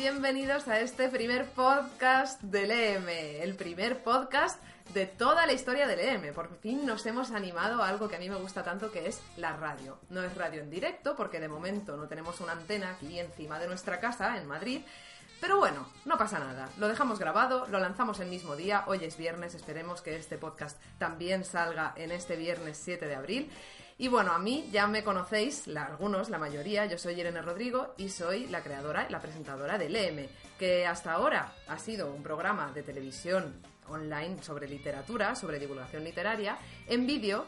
[0.00, 4.58] bienvenidos a este primer podcast del EM, el primer podcast
[4.94, 6.32] de toda la historia del EM.
[6.32, 9.20] Por fin nos hemos animado a algo que a mí me gusta tanto que es
[9.36, 9.98] la radio.
[10.08, 13.68] No es radio en directo porque de momento no tenemos una antena aquí encima de
[13.68, 14.80] nuestra casa en Madrid.
[15.38, 16.70] Pero bueno, no pasa nada.
[16.78, 18.84] Lo dejamos grabado, lo lanzamos el mismo día.
[18.86, 23.50] Hoy es viernes, esperemos que este podcast también salga en este viernes 7 de abril.
[24.00, 27.92] Y bueno, a mí ya me conocéis, la- algunos, la mayoría, yo soy Irene Rodrigo
[27.98, 30.26] y soy la creadora y la presentadora del EM,
[30.58, 36.56] que hasta ahora ha sido un programa de televisión online sobre literatura, sobre divulgación literaria,
[36.86, 37.44] en vídeo,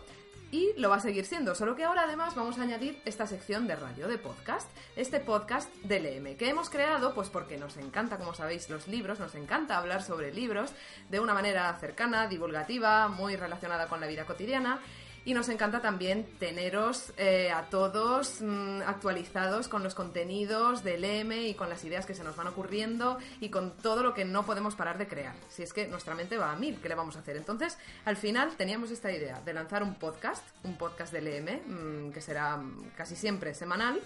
[0.51, 3.67] y lo va a seguir siendo, solo que ahora además vamos a añadir esta sección
[3.67, 8.19] de radio, de podcast, este podcast del EM, que hemos creado pues porque nos encanta,
[8.19, 10.71] como sabéis, los libros, nos encanta hablar sobre libros
[11.09, 14.83] de una manera cercana, divulgativa, muy relacionada con la vida cotidiana.
[15.25, 21.47] Y nos encanta también teneros eh, a todos mm, actualizados con los contenidos del M
[21.47, 24.45] y con las ideas que se nos van ocurriendo y con todo lo que no
[24.45, 25.37] podemos parar de crear.
[25.49, 27.37] Si es que nuestra mente va a mil, ¿qué le vamos a hacer?
[27.37, 32.21] Entonces, al final teníamos esta idea de lanzar un podcast, un podcast del EM, que
[32.21, 34.01] será mm, casi siempre semanal.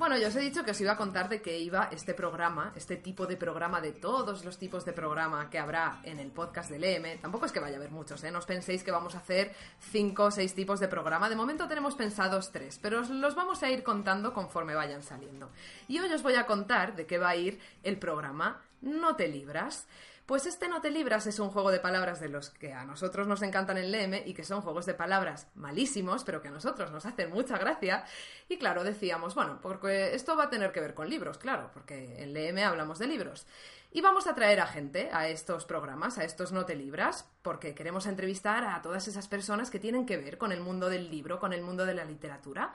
[0.02, 2.72] Bueno, yo os he dicho que os iba a contar de qué iba este programa,
[2.74, 6.68] este tipo de programa, de todos los tipos de programa que habrá en el podcast
[6.72, 7.20] del EM.
[7.20, 8.32] Tampoco es que vaya a haber muchos, ¿eh?
[8.32, 9.54] No os penséis que vamos a hacer
[9.92, 11.28] cinco o seis tipos de programa.
[11.28, 15.52] De momento tenemos pensados tres, pero os los vamos a ir contando conforme vayan saliendo.
[15.86, 19.28] Y hoy os voy a contar de qué va a ir el programa No te
[19.28, 19.86] libras.
[20.32, 23.28] Pues este No te libras es un juego de palabras de los que a nosotros
[23.28, 26.91] nos encantan en LM y que son juegos de palabras malísimos, pero que a nosotros
[26.91, 28.06] nos hacen mucha gracia.
[28.48, 32.22] Y claro, decíamos, bueno, porque esto va a tener que ver con libros, claro, porque
[32.22, 33.47] en LM hablamos de libros.
[33.91, 37.75] Y vamos a traer a gente a estos programas, a estos No te libras, porque
[37.75, 41.41] queremos entrevistar a todas esas personas que tienen que ver con el mundo del libro,
[41.41, 42.72] con el mundo de la literatura.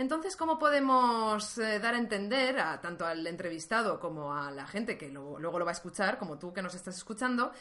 [0.00, 5.10] Entonces, ¿cómo podemos eh, dar a entender tanto al entrevistado como a la gente que
[5.10, 7.52] luego lo va a escuchar, como tú que nos estás escuchando,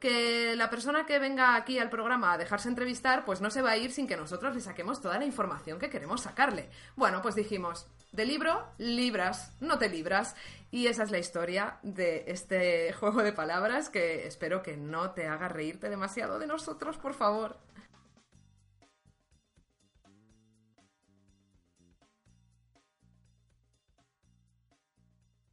[0.00, 3.70] que la persona que venga aquí al programa a dejarse entrevistar, pues no se va
[3.70, 6.68] a ir sin que nosotros le saquemos toda la información que queremos sacarle?
[6.96, 10.34] Bueno, pues dijimos, de libro, libras, no te libras.
[10.72, 15.28] Y esa es la historia de este juego de palabras que espero que no te
[15.28, 17.56] haga reírte demasiado de nosotros, por favor.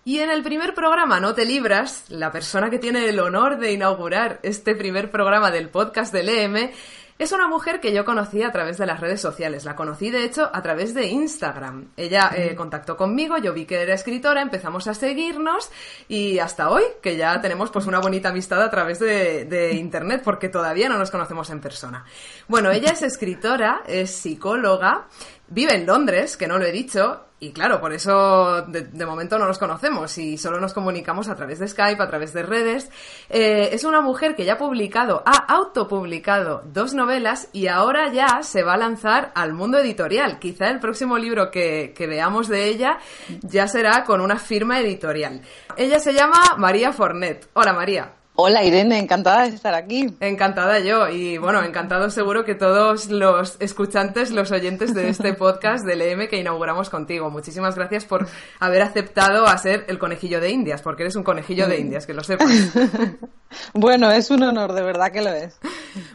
[0.03, 3.71] Y en el primer programa, No te libras, la persona que tiene el honor de
[3.71, 6.71] inaugurar este primer programa del podcast del EM
[7.19, 9.63] es una mujer que yo conocí a través de las redes sociales.
[9.63, 11.89] La conocí, de hecho, a través de Instagram.
[11.95, 15.69] Ella eh, contactó conmigo, yo vi que era escritora, empezamos a seguirnos
[16.07, 20.23] y hasta hoy, que ya tenemos pues una bonita amistad a través de, de Internet,
[20.23, 22.03] porque todavía no nos conocemos en persona.
[22.47, 25.05] Bueno, ella es escritora, es psicóloga,
[25.47, 29.47] vive en Londres, que no lo he dicho, y claro, por eso de, momento no
[29.47, 32.91] nos conocemos y solo nos comunicamos a través de Skype, a través de redes.
[33.29, 38.43] Eh, es una mujer que ya ha publicado, ha autopublicado dos novelas y ahora ya
[38.43, 40.37] se va a lanzar al mundo editorial.
[40.37, 42.99] Quizá el próximo libro que, que veamos de ella
[43.41, 45.41] ya será con una firma editorial.
[45.75, 47.49] Ella se llama María Fornet.
[47.53, 48.20] Hola María.
[48.43, 50.15] Hola Irene, encantada de estar aquí.
[50.19, 55.85] Encantada yo y bueno, encantado seguro que todos los escuchantes, los oyentes de este podcast
[55.85, 57.29] del EM que inauguramos contigo.
[57.29, 58.27] Muchísimas gracias por
[58.59, 62.15] haber aceptado a ser el conejillo de Indias, porque eres un conejillo de Indias, que
[62.15, 62.49] lo sepas.
[63.75, 65.59] bueno, es un honor, de verdad que lo es.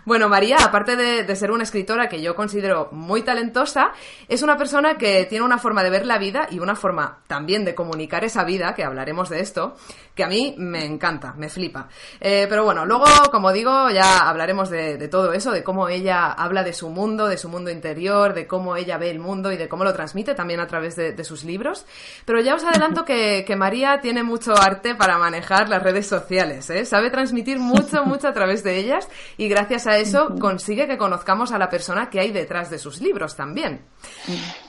[0.04, 3.92] Bueno, María, aparte de, de, ser una escritora que yo considero muy talentosa,
[4.26, 7.64] es una persona que tiene una forma de ver la vida y una forma también
[7.64, 9.76] de comunicar esa vida, que hablaremos de esto,
[10.16, 11.88] que a mí me encanta, me flipa.
[12.20, 16.32] Eh, pero bueno, luego, como digo, ya hablaremos de, de, todo eso, de cómo ella
[16.32, 19.56] habla de su mundo, de su mundo interior, de cómo ella ve el mundo y
[19.56, 21.86] de cómo lo transmite también a través de, de sus libros.
[22.24, 26.68] Pero ya os adelanto que, que, María tiene mucho arte para manejar las redes sociales,
[26.70, 26.84] ¿eh?
[26.84, 31.52] sabe transmitir mucho, mucho a través de ellas y gracias a eso consigue que conozcamos
[31.52, 33.80] a la persona que hay detrás de sus libros también.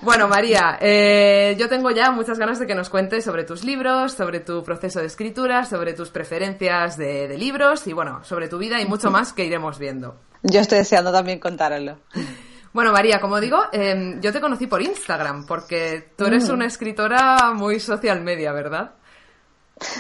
[0.02, 4.14] Bueno, María, eh, yo tengo ya muchas ganas de que nos cuentes sobre tus libros,
[4.14, 8.58] sobre tu proceso de escritura, sobre tus preferencias de, de libros y bueno, sobre tu
[8.58, 10.16] vida y mucho más que iremos viendo.
[10.44, 12.00] Yo estoy deseando también contároslo.
[12.74, 17.54] Bueno, María, como digo, eh, yo te conocí por Instagram, porque tú eres una escritora
[17.54, 18.92] muy social media, ¿verdad?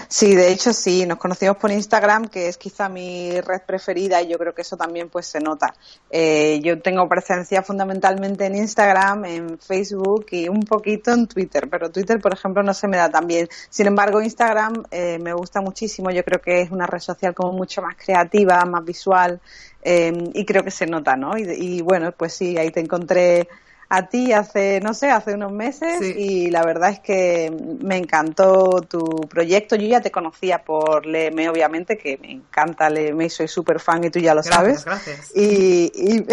[0.07, 4.27] Sí, de hecho sí, nos conocimos por Instagram, que es quizá mi red preferida y
[4.29, 5.75] yo creo que eso también pues se nota.
[6.09, 11.91] Eh, yo tengo presencia fundamentalmente en Instagram, en Facebook y un poquito en Twitter, pero
[11.91, 13.47] Twitter, por ejemplo, no se me da tan bien.
[13.69, 17.53] Sin embargo, Instagram eh, me gusta muchísimo, yo creo que es una red social como
[17.53, 19.39] mucho más creativa, más visual
[19.83, 21.37] eh, y creo que se nota, ¿no?
[21.37, 23.47] Y, y bueno, pues sí, ahí te encontré
[23.89, 26.13] a ti hace, no sé, hace unos meses sí.
[26.17, 27.51] y la verdad es que
[27.81, 29.77] me encantó tu proyecto.
[29.77, 34.03] Yo ya te conocía por Leeme, obviamente, que me encanta Leeme y soy súper fan
[34.03, 34.85] y tú ya lo gracias, sabes.
[34.85, 35.31] Gracias.
[35.35, 36.25] Y, y,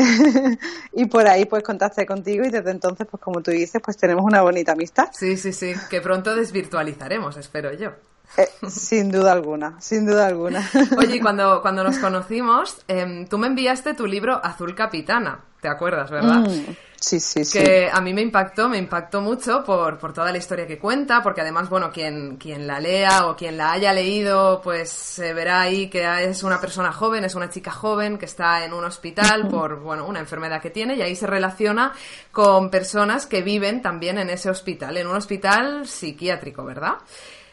[1.02, 4.24] y, por ahí pues contacté contigo y desde entonces, pues como tú dices, pues tenemos
[4.24, 5.10] una bonita amistad.
[5.12, 7.92] Sí, sí, sí, que pronto desvirtualizaremos, espero yo.
[8.36, 10.68] Eh, sin duda alguna, sin duda alguna.
[10.98, 16.10] Oye, cuando, cuando nos conocimos, eh, tú me enviaste tu libro Azul Capitana, ¿te acuerdas,
[16.10, 16.40] verdad?
[16.40, 17.58] Mm, sí, sí, sí.
[17.58, 21.22] Que a mí me impactó, me impactó mucho por, por toda la historia que cuenta,
[21.22, 25.60] porque además, bueno, quien, quien la lea o quien la haya leído, pues se verá
[25.60, 29.46] ahí que es una persona joven, es una chica joven que está en un hospital
[29.50, 31.92] por, bueno, una enfermedad que tiene y ahí se relaciona
[32.32, 36.94] con personas que viven también en ese hospital, en un hospital psiquiátrico, ¿verdad?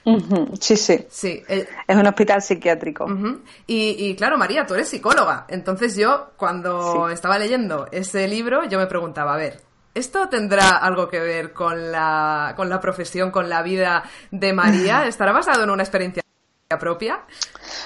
[0.03, 0.57] Uh -huh.
[0.59, 1.06] Sí, sí.
[1.09, 3.06] sí eh, es un hospital psiquiátrico.
[3.06, 3.39] Uh -huh.
[3.68, 5.45] y, y, claro, María, tú eres psicóloga.
[5.48, 7.13] Entonces yo, cuando sí.
[7.13, 9.62] estaba leyendo ese libro, yo me preguntaba, a ver,
[9.94, 15.06] ¿esto tendrá algo que ver con la, con la profesión, con la vida de María?
[15.06, 16.24] ¿Estará basado en una experiencia
[16.80, 17.19] propia?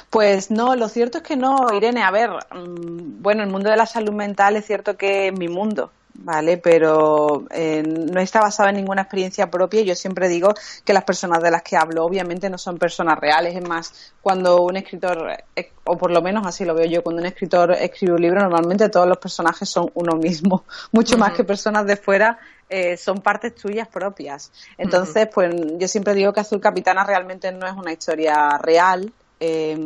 [0.10, 2.04] Pues no, lo cierto es que no, Irene.
[2.04, 5.48] A ver, mm, bueno, el mundo de la salud mental es cierto que es mi
[5.48, 5.92] mundo.
[6.18, 6.58] ¿Vale?
[6.58, 9.82] Pero eh, no está basado en ninguna experiencia propia.
[9.82, 10.54] Yo siempre digo
[10.84, 13.56] que las personas de las que hablo obviamente no son personas reales.
[13.56, 17.22] Es más, cuando un escritor, eh, o por lo menos así lo veo yo, cuando
[17.22, 21.22] un escritor escribe un libro, normalmente todos los personajes son uno mismo, mucho uh -huh.
[21.22, 22.40] más que personas de fuera.
[22.68, 24.52] Eh, son partes tuyas propias.
[24.78, 25.34] Entonces, uh -huh.
[25.34, 29.14] pues yo siempre digo que Azul Capitana realmente no es una historia real.
[29.40, 29.78] Eh,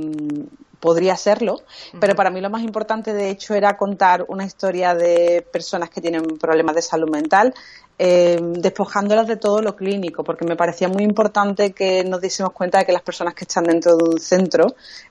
[0.80, 2.00] podría serlo, uh -huh.
[2.00, 6.02] pero para mí lo más importante de hecho era contar una historia de personas que
[6.02, 7.54] tienen problemas de salud mental,
[8.02, 12.78] eh, despojándolas de todo lo clínico, porque me parecía muy importante que nos diésemos cuenta
[12.78, 14.68] de que las personas que están dentro de un centro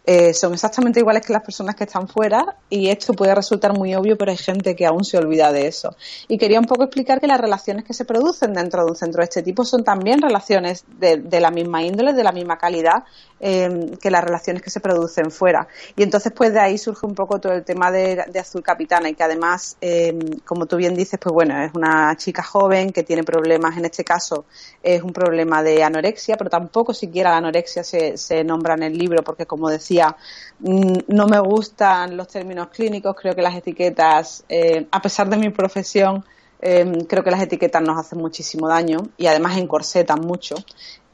[0.06, 3.94] eh, son exactamente iguales que las personas que están fuera y esto puede resultar muy
[3.94, 5.94] obvio, pero hay gente que aún se olvida de eso.
[6.29, 9.21] Y quería un poco explicar que las relaciones que se producen dentro de un centro
[9.21, 13.04] de este tipo son también relaciones de, de la misma índole, de la misma calidad
[13.40, 15.68] eh, que las relaciones que se producen fuera.
[15.95, 19.14] Y entonces pues de ahí surge un poco todo el tema de, Azul Capitana y
[19.14, 20.12] que además, eh,
[20.45, 24.02] como tú bien dices, pues bueno, es una chica joven que tiene problemas, en este
[24.02, 24.45] caso
[24.83, 28.99] es un problema de anorexia, pero tampoco siquiera la anorexia se, se nombra en el
[28.99, 30.16] libro porque, como decía,
[30.59, 35.37] mm, no me gustan los términos clínicos, creo que las etiquetas, eh, a pesar de
[35.37, 36.25] mi profesión,
[36.61, 40.57] creo que las etiquetas nos hacen muchísimo daño y además encorsetan mucho.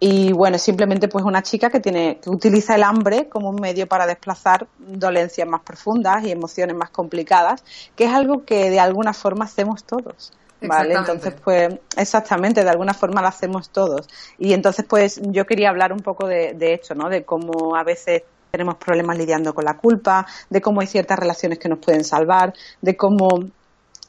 [0.07, 3.87] Y bueno, simplemente pues una chica que tiene, que utiliza el hambre como un medio
[3.87, 7.65] para desplazar dolencias más profundas y emociones más complicadas,
[7.97, 10.35] que es algo que de alguna forma hacemos todos.
[10.61, 10.93] ¿vale?
[10.93, 14.07] Entonces, pues, exactamente, de alguna forma lo hacemos todos.
[14.37, 17.09] Y entonces, pues, yo quería hablar un poco de, de esto, ¿no?
[17.09, 21.59] De cómo a veces tenemos problemas lidiando con la culpa, de cómo hay ciertas relaciones
[21.59, 23.27] que nos pueden salvar, de cómo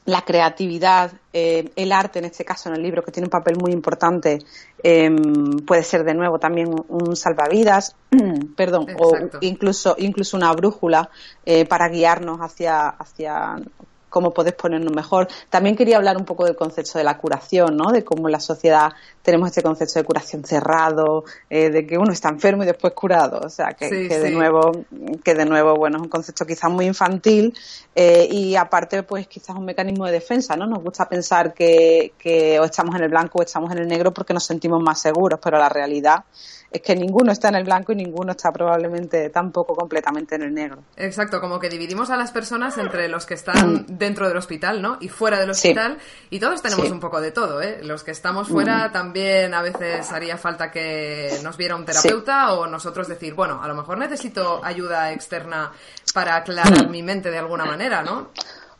[0.06, 3.56] la creatividad, eh, el arte en este caso en el libro, que tiene un papel
[3.56, 4.38] muy importante,
[4.82, 5.10] eh,
[5.66, 7.96] puede ser de nuevo también un, un salvavidas,
[8.56, 9.38] perdón, Exacto.
[9.38, 11.10] o incluso, incluso una brújula
[11.44, 13.56] eh, para guiarnos hacia, hacia
[14.16, 15.28] cómo puedes ponernos mejor.
[15.50, 17.92] También quería hablar un poco del concepto de la curación, ¿no?
[17.92, 22.12] De cómo en la sociedad tenemos este concepto de curación cerrado, eh, de que uno
[22.12, 23.40] está enfermo y después curado.
[23.44, 24.72] O sea, que, Sí, que de nuevo,
[25.22, 27.52] que de nuevo, bueno, es un concepto quizás muy infantil
[27.94, 30.66] eh, y aparte, pues quizás un mecanismo de defensa, ¿no?
[30.66, 34.14] Nos gusta pensar que, que o estamos en el blanco o estamos en el negro
[34.14, 36.24] porque nos sentimos más seguros, pero la realidad
[36.70, 40.54] es que ninguno está en el blanco y ninguno está probablemente tampoco completamente en el
[40.54, 40.82] negro.
[40.96, 44.96] Exacto, como que dividimos a las personas entre los que están dentro del hospital, ¿no?
[45.00, 45.54] Y fuera del Mm.
[45.54, 45.68] Sí.
[45.68, 45.98] hospital.
[46.30, 46.90] Y todos tenemos Sí.
[46.90, 46.94] Mm.
[46.94, 47.80] un poco de todo, ¿eh?
[47.82, 52.66] Los que estamos fuera también a veces haría falta que nos viera un terapeuta o
[52.66, 55.72] nosotros decir, bueno, a lo mejor necesito ayuda externa
[56.14, 56.40] para Mm.
[56.40, 58.30] aclarar mi mente de alguna manera, ¿no?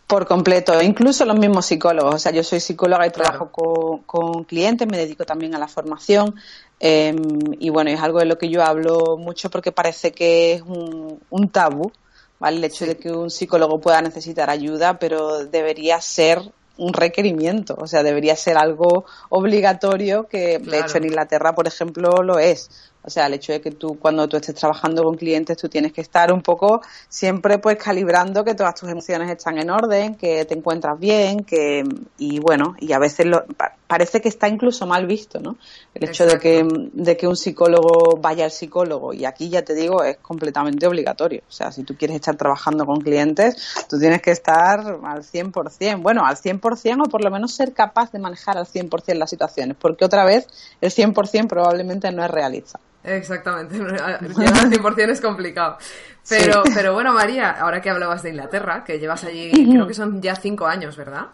[0.06, 2.14] Por completo, incluso los mismos psicólogos.
[2.14, 3.30] O sea, yo soy psicóloga y Claro.
[3.30, 6.34] trabajo con, con clientes, me dedico también a la formación.
[6.78, 7.14] eh,
[7.58, 11.18] y bueno, es algo de lo que yo hablo mucho porque parece que es un,
[11.30, 11.90] un tabú,
[12.38, 12.58] ¿vale?
[12.58, 16.40] El hecho de que un psicólogo pueda necesitar ayuda, pero debería ser
[16.78, 22.22] un requerimiento, o sea, debería ser algo obligatorio que, de hecho, en Inglaterra, por ejemplo,
[22.22, 22.68] lo es.
[23.02, 25.92] O sea, el hecho de que tú, cuando tú estés trabajando con clientes, tú tienes
[25.92, 30.44] que estar un poco siempre pues calibrando que todas tus emociones están en orden, que
[30.44, 31.84] te encuentras bien, que
[32.18, 33.44] y bueno, y a veces lo,
[33.86, 35.56] parece que está incluso mal visto, ¿no?
[35.94, 39.74] El hecho de que, de que un psicólogo vaya al psicólogo y aquí ya te
[39.74, 41.42] digo es completamente obligatorio.
[41.48, 46.02] O sea, si tú quieres estar trabajando con clientes, tú tienes que estar al 100%,
[46.02, 49.76] bueno, al 100% o por lo menos ser capaz de manejar al 100% las situaciones,
[49.78, 50.48] porque otra vez
[50.80, 52.80] el 100% probablemente no es realista.
[53.04, 55.78] Exactamente, llegar al 100% es complicado.
[56.28, 56.72] Pero, Sí.
[56.74, 60.34] pero bueno, María, ahora que hablabas de Inglaterra, que llevas allí, creo que son ya
[60.34, 61.26] cinco años, ¿verdad?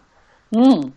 [0.50, 0.90] Mm.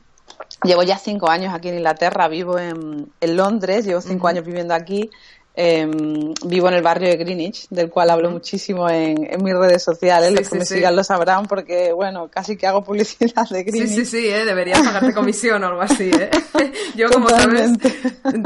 [0.63, 4.73] Llevo ya cinco años aquí en Inglaterra, vivo en, en Londres, llevo cinco años viviendo
[4.73, 5.09] aquí.
[5.57, 9.81] em, vivo en el barrio de Greenwich, del cual hablo muchísimo en, en mis redes
[9.83, 10.29] sociales.
[10.31, 10.73] Sí, Los que sí, me sí.
[10.75, 13.95] sigan lo sabrán porque, bueno, casi que hago publicidad de Sí, Greenwich.
[13.95, 14.43] sí, sí, ¿eh?
[14.43, 16.11] deberías pagarte comisión o algo así.
[16.11, 16.29] ¿eh?
[16.95, 17.71] Yo, como sabes,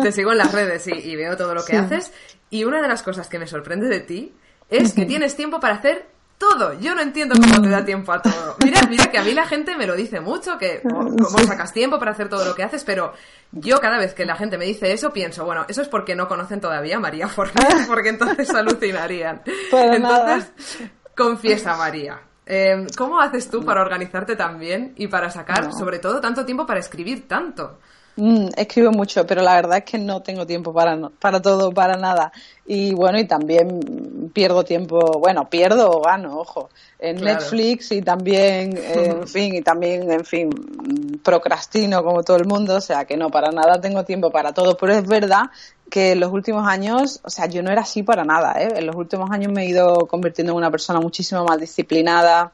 [0.04, 1.78] te sigo en las redes y, y veo todo lo que Sí.
[1.78, 2.12] haces.
[2.52, 4.32] Y una de las cosas que me sorprende de ti
[4.70, 6.06] es que tienes tiempo para hacer
[6.40, 6.74] todo.
[6.80, 8.56] Yo no entiendo cómo te da tiempo a todo.
[8.64, 11.72] Mira, mira que a mí la gente me lo dice mucho, que oh, cómo sacas
[11.74, 13.14] tiempo para hacer todo lo que haces, pero
[13.52, 16.28] yo cada vez que la gente me dice eso pienso, bueno, eso es porque no
[16.28, 19.44] conocen todavía a María Fornés, porque entonces alucinarían.
[19.72, 20.52] Entonces,
[21.16, 22.22] confiesa María.
[22.46, 25.72] eh, ¿Cómo haces tú para organizarte tan bien y para sacar, No.
[25.74, 27.80] sobre todo, tanto tiempo para escribir tanto?
[28.20, 31.72] Mm, escribo mucho, pero la verdad es que no tengo tiempo para, no- para todo,
[31.72, 32.34] para nada.
[32.66, 37.40] Y bueno, y también pierdo tiempo, bueno, pierdo o gano, ojo, en Claro.
[37.40, 40.50] Netflix y también, en fin, y también, en fin,
[41.24, 44.76] procrastino como todo el mundo, o sea que no, para nada tengo tiempo para todo,
[44.76, 45.44] pero es verdad
[45.90, 48.74] que en los últimos años, o sea, yo no era así para nada, ¿eh?
[48.76, 52.52] En los últimos años me he ido convirtiendo en una persona muchísimo más disciplinada,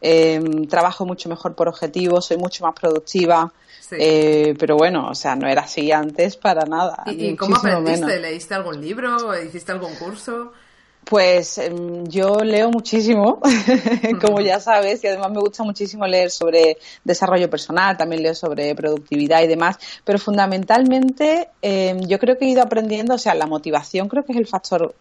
[0.00, 3.52] eh, trabajo mucho mejor por objetivos, soy mucho más productiva.
[3.88, 3.96] Sí.
[3.98, 7.04] Eh, pero bueno, o sea, no era así antes para nada.
[7.06, 8.04] ¿Y, cómo aprendiste?
[8.04, 8.20] menos.
[8.20, 9.42] ¿Leíste algún libro?
[9.42, 10.52] ¿Hiciste algún curso?
[11.08, 13.40] Pues em, yo leo muchísimo,
[14.20, 18.74] como ya sabes, y además me gusta muchísimo leer sobre desarrollo personal, también leo sobre
[18.74, 23.46] productividad y demás, pero fundamentalmente em, yo creo que he ido aprendiendo, o sea, la
[23.46, 24.94] motivación creo que es el factor.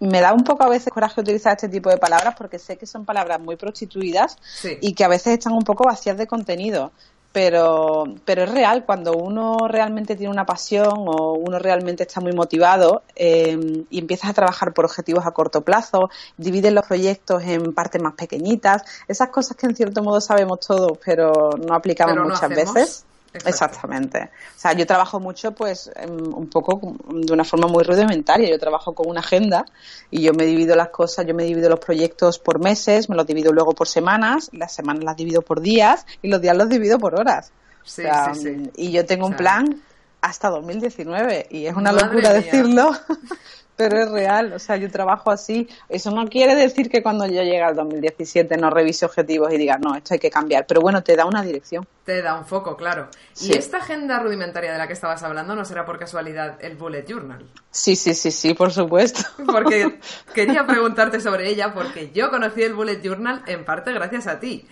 [0.00, 2.86] Me da un poco a veces coraje utilizar este tipo de palabras porque sé que
[2.86, 4.76] son palabras muy prostituidas Sí.
[4.82, 6.92] y que a veces están un poco vacías de contenido.
[7.40, 12.32] Pero, pero es real, cuando uno realmente tiene una pasión o uno realmente está muy
[12.32, 17.72] motivado eh, y empiezas a trabajar por objetivos a corto plazo, divides los proyectos en
[17.74, 22.24] partes más pequeñitas, esas cosas que en cierto modo sabemos todos, pero no aplicamos Pero
[22.24, 22.74] no muchas hacemos.
[22.74, 23.04] veces.
[23.46, 23.76] Exacto.
[23.76, 24.30] Exactamente.
[24.56, 28.48] O sea, yo trabajo mucho, pues, em, un poco de una forma muy rudimentaria.
[28.48, 29.64] Yo trabajo con una agenda
[30.10, 33.26] y yo me divido las cosas, yo me divido los proyectos por meses, me los
[33.26, 36.98] divido luego por semanas, las semanas las divido por días y los días los divido
[36.98, 37.52] por horas.
[37.84, 38.70] Sí, O sea, sí, sí.
[38.76, 39.82] Y yo tengo un plan
[40.20, 42.40] hasta 2019 y es una Madre locura mía.
[42.40, 42.90] decirlo,
[43.78, 44.52] pero es real.
[44.52, 45.68] O sea, yo trabajo así.
[45.88, 49.78] Eso no quiere decir que cuando yo llegue al 2017 no revise objetivos y diga,
[49.78, 50.66] no, esto hay que cambiar.
[50.66, 51.86] Pero bueno, te da una dirección.
[52.04, 53.08] Te da un foco, claro.
[53.32, 53.52] Sí.
[53.52, 57.04] ¿Y esta agenda rudimentaria de la que estabas hablando no será por casualidad el Bullet
[57.06, 57.46] Journal?
[57.70, 59.20] Sí, sí, sí, sí, por supuesto.
[59.46, 60.00] Porque
[60.34, 64.66] quería preguntarte sobre ella porque yo conocí el Bullet Journal en parte gracias a ti.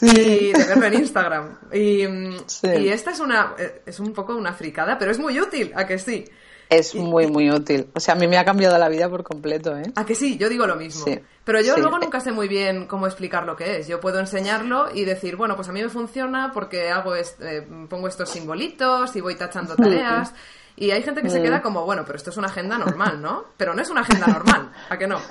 [0.00, 1.58] Y de verlo en Instagram.
[1.72, 2.68] Y, mm, Sí.
[2.68, 5.86] y esta es una eh, es un poco una fricada, pero es muy útil, ¿a
[5.86, 6.24] que sí?
[6.72, 7.88] Es muy, muy útil.
[7.94, 9.92] O sea, a mí me ha cambiado la vida por completo, ¿eh?
[9.94, 10.38] ¿A que sí?
[10.38, 11.04] Yo digo lo mismo.
[11.04, 11.18] Sí.
[11.44, 11.80] Pero yo Sí.
[11.80, 13.88] luego nunca sé muy bien cómo explicar lo que es.
[13.88, 17.66] Yo puedo enseñarlo y decir, bueno, pues a mí me funciona porque hago est- eh,
[17.88, 20.32] pongo estos simbolitos y voy tachando tareas.
[20.76, 23.44] Y hay gente que se queda como, bueno, pero esto es una agenda normal, ¿no?
[23.56, 25.18] Pero no es una agenda normal, ¿a que no?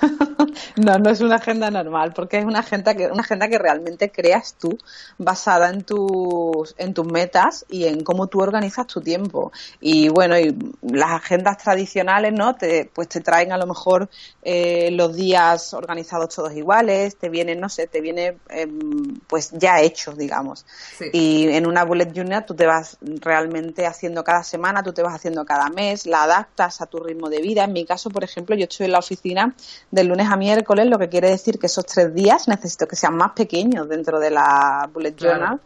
[0.76, 4.10] No, no es una agenda normal, porque es una agenda que, una agenda que realmente
[4.10, 4.78] creas tú,
[5.18, 9.52] basada en tus, en tus metas y en cómo tú organizas tu tiempo.
[9.80, 12.54] Y bueno, y las agendas tradicionales, ¿no?
[12.54, 14.08] Te, pues te traen a lo mejor
[14.42, 19.80] eh, los días organizados todos iguales, te vienen, no sé, te viene em, pues ya
[19.80, 20.66] hechos, digamos.
[20.98, 21.06] Sí.
[21.12, 25.14] Y en una bullet journal tú te vas realmente haciendo cada semana, tú te vas
[25.14, 27.64] haciendo cada mes, la adaptas a tu ritmo de vida.
[27.64, 29.54] En mi caso, por ejemplo, yo estoy en la oficina
[29.90, 33.16] de lunes a miércoles, lo que quiere decir que esos tres días necesito que sean
[33.16, 35.34] más pequeños dentro de la bullet Claro.
[35.40, 35.60] journal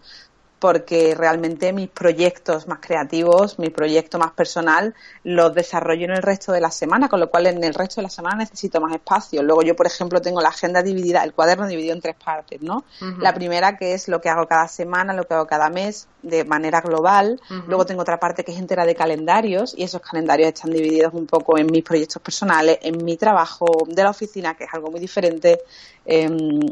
[0.58, 6.52] porque realmente mis proyectos más creativos, mi proyecto más personal, los desarrollo en el resto
[6.52, 9.42] de la semana, con lo cual en el resto de la semana necesito más espacio.
[9.42, 12.84] Luego yo, por ejemplo, tengo la agenda dividida, el cuaderno dividido en tres partes, ¿no?
[13.20, 16.44] La primera que es lo que hago cada semana, lo que hago cada mes, de
[16.44, 17.40] manera global.
[17.68, 21.26] Luego tengo otra parte que es entera de calendarios y esos calendarios están divididos un
[21.26, 25.00] poco en mis proyectos personales, en mi trabajo de la oficina, que es algo muy
[25.00, 25.60] diferente.
[26.08, 26.28] Eh,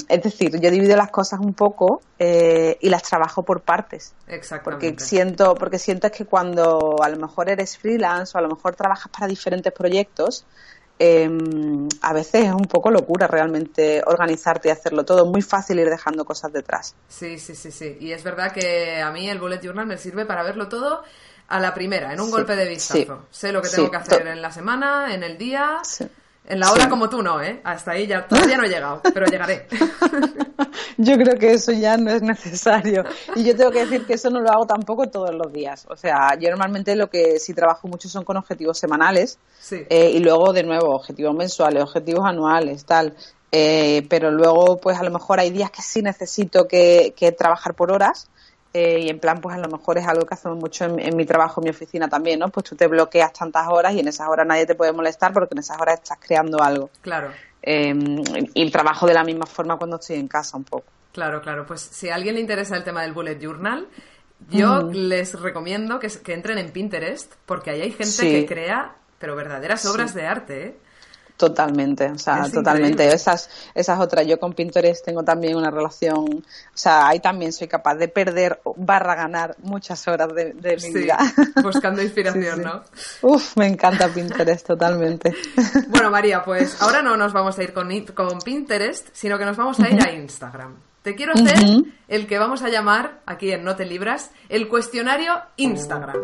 [0.09, 4.14] es decir, yo divido las cosas un poco eh, y las trabajo por partes.
[4.17, 5.05] Porque Exactamente.
[5.05, 9.11] siento, porque siento que cuando a lo mejor eres freelance o a lo mejor trabajas
[9.12, 10.47] para diferentes proyectos,
[10.99, 11.29] eh,
[12.03, 15.26] a veces es un poco locura realmente organizarte y hacerlo todo.
[15.26, 16.95] Muy fácil ir dejando cosas detrás.
[17.09, 17.97] Sí, sí, sí, sí.
[18.00, 21.03] Y es verdad que a mí el bullet journal me sirve para verlo todo
[21.49, 23.29] a la primera, en un Sí, golpe de vistazo.
[23.31, 26.07] sí, Sé lo que sí, tengo que hacer en la semana, en el día, Sí.
[26.47, 26.89] En la hora Sí.
[26.91, 27.61] como tú no, ¿eh?
[27.65, 29.67] Hasta ahí ya todavía no he llegado, pero llegaré.
[30.97, 33.05] Yo creo que eso ya no es necesario.
[33.35, 35.87] Y yo tengo que decir que eso no lo hago tampoco todos los días.
[35.91, 39.83] O sea, yo normalmente lo que sí trabajo mucho son con objetivos semanales Sí.
[39.89, 43.15] eh, y luego de nuevo objetivos mensuales, objetivos anuales, tal.
[43.51, 47.75] Eh, pero luego, pues a lo mejor hay días que sí necesito que, que trabajar
[47.75, 48.29] por horas.
[48.75, 51.16] Eh, y en plan, pues a lo mejor es algo que hacemos mucho en, en
[51.16, 52.49] mi trabajo, en mi oficina también, ¿no?
[52.50, 55.54] Pues tú te bloqueas tantas horas y en esas horas nadie te puede molestar porque
[55.54, 56.90] en esas horas estás creando algo.
[57.00, 57.31] Claro.
[57.62, 57.95] Eh,
[58.52, 60.85] y trabajo de la misma forma cuando estoy en casa un poco.
[61.12, 61.64] Claro, claro.
[61.64, 63.87] Pues si a alguien le interesa el tema del bullet journal,
[64.50, 64.90] yo Mm.
[64.93, 68.28] les recomiendo que, que entren en Pinterest, porque ahí hay gente Sí.
[68.31, 70.76] que crea, pero verdaderas obras de arte, ¿eh?
[71.37, 73.12] Totalmente, o sea, Es totalmente.
[73.12, 74.25] Esas, esas otras.
[74.26, 78.61] Yo con Pinterest tengo también una relación, o sea, ahí también soy capaz de perder
[78.76, 81.19] barra ganar muchas horas de, de mi Sí, vida.
[81.62, 82.64] buscando inspiración, Sí, sí.
[82.64, 82.83] ¿no?
[83.23, 85.35] Uf, me encanta Pinterest totalmente.
[85.89, 89.56] Bueno, María, pues ahora no nos vamos a ir con, con Pinterest, sino que nos
[89.56, 90.76] vamos a ir a Instagram.
[91.02, 91.58] Te quiero hacer
[92.08, 96.17] el que vamos a llamar, aquí en No Te Libras, el cuestionario Instagram.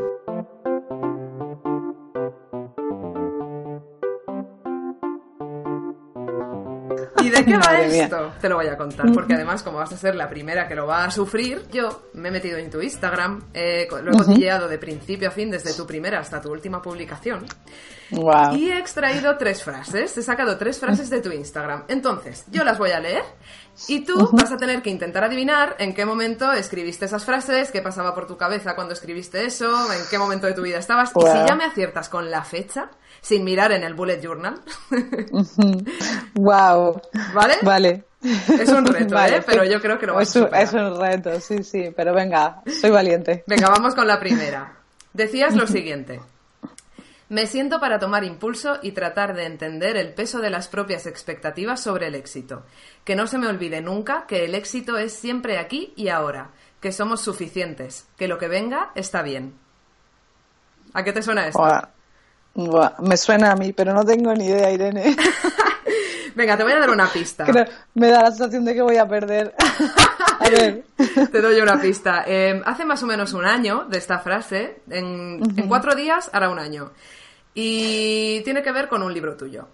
[7.31, 8.05] ¿Y de qué va Madre mía.
[8.05, 8.33] esto?
[8.41, 10.87] Te lo voy a contar, porque además, como vas a ser la primera que lo
[10.87, 14.79] va a sufrir, yo me he metido en tu Instagram, eh, lo he cotilleado de
[14.79, 17.47] principio a fin, desde tu primera hasta tu última publicación,
[18.11, 18.55] Wow.
[18.57, 21.85] y he extraído tres frases, he sacado tres frases de tu Instagram.
[21.89, 23.23] Entonces, yo las voy a leer
[23.89, 27.83] y tú vas a tener que intentar adivinar en qué momento escribiste esas frases, qué
[27.83, 31.11] pasaba por tu cabeza cuando escribiste eso, en qué momento de tu vida estabas.
[31.17, 32.91] Y si ya me aciertas con la fecha,
[33.21, 34.61] sin mirar en el bullet journal,
[36.35, 37.01] Wow.
[37.35, 37.55] ¿vale?
[37.63, 38.05] Vale.
[38.23, 39.43] Es un reto, Vale, ¿eh?
[39.47, 40.63] Pero yo creo que lo vas a superar.
[40.63, 43.45] es un reto, sí, sí, pero venga, soy valiente.
[43.47, 44.75] Venga, vamos con la primera.
[45.13, 46.21] Decías lo siguiente.
[47.31, 51.81] Me siento para tomar impulso y tratar de entender el peso de las propias expectativas
[51.81, 52.65] sobre el éxito.
[53.05, 56.91] Que no se me olvide nunca que el éxito es siempre aquí y ahora, que
[56.91, 59.55] somos suficientes, que lo que venga está bien.
[60.93, 61.61] ¿A qué te suena esto?
[61.61, 61.83] Buah.
[62.55, 65.15] Buah, Me suena a mí, pero no tengo ni idea, Irene.
[66.35, 67.45] Venga, te voy a dar una pista.
[67.45, 69.55] Creo- me da la sensación de que voy a perder.
[70.41, 70.85] a ver.
[71.31, 72.25] Te doy una pista.
[72.27, 76.49] Eh, hace más o menos un año de esta frase, en, en cuatro días hará
[76.51, 76.91] un año.
[77.55, 79.67] Y tiene que ver con un libro tuyo.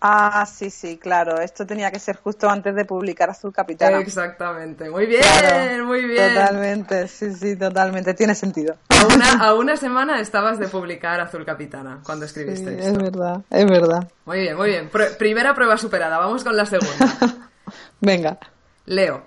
[0.00, 1.40] Ah, sí, sí, claro.
[1.40, 3.98] Esto tenía que ser justo antes de publicar Azul Capitana.
[3.98, 4.90] Exactamente.
[4.90, 6.34] Muy bien, Claro, muy bien.
[6.34, 8.12] Totalmente, sí, sí, totalmente.
[8.12, 8.76] Tiene sentido.
[8.90, 12.98] A una, a una semana estabas de publicar Azul Capitana cuando Sí, escribiste es esto.
[13.02, 14.06] verdad, es verdad.
[14.26, 14.90] Muy bien, muy bien.
[15.18, 16.18] Primera prueba superada.
[16.18, 17.16] Vamos con la segunda.
[18.00, 18.38] Venga.
[18.84, 19.24] Leo.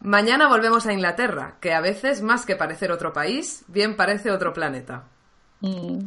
[0.00, 4.52] Mañana volvemos a Inglaterra, que a veces, más que parecer otro país, bien parece otro
[4.52, 5.04] planeta.
[5.60, 6.06] Mm.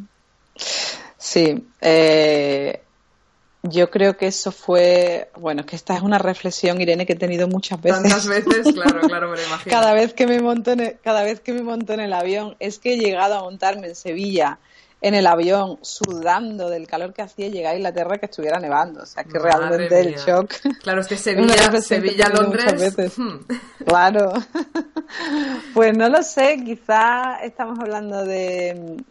[1.26, 2.84] Sí, eh,
[3.64, 7.16] yo creo que eso fue, bueno, es que esta es una reflexión, Irene, que he
[7.16, 8.04] tenido muchas veces.
[8.04, 9.72] Tantas veces, claro, claro, me lo imagino.
[9.76, 12.56] cada vez que me monto en el, cada vez que me monto en el avión
[12.60, 14.60] es que he llegado a montarme en Sevilla
[15.02, 19.02] en el avión sudando del calor que hacía llegar a Inglaterra que estuviera nevando.
[19.02, 20.54] O sea, que Madre realmente el shock.
[20.84, 22.80] Claro, es que Sevilla, Sevilla Londres.
[22.80, 23.18] veces.
[23.18, 23.40] hmm.
[23.86, 24.32] Claro.
[25.74, 29.04] Pues no lo sé, quizá estamos hablando de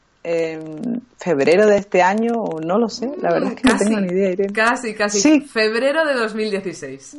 [1.18, 4.08] febrero de este año o no lo sé, la verdad es que no tengo ni
[4.12, 4.52] idea, Irene.
[4.52, 5.20] Casi, casi.
[5.20, 5.40] Sí.
[5.42, 7.16] Febrero de 2016.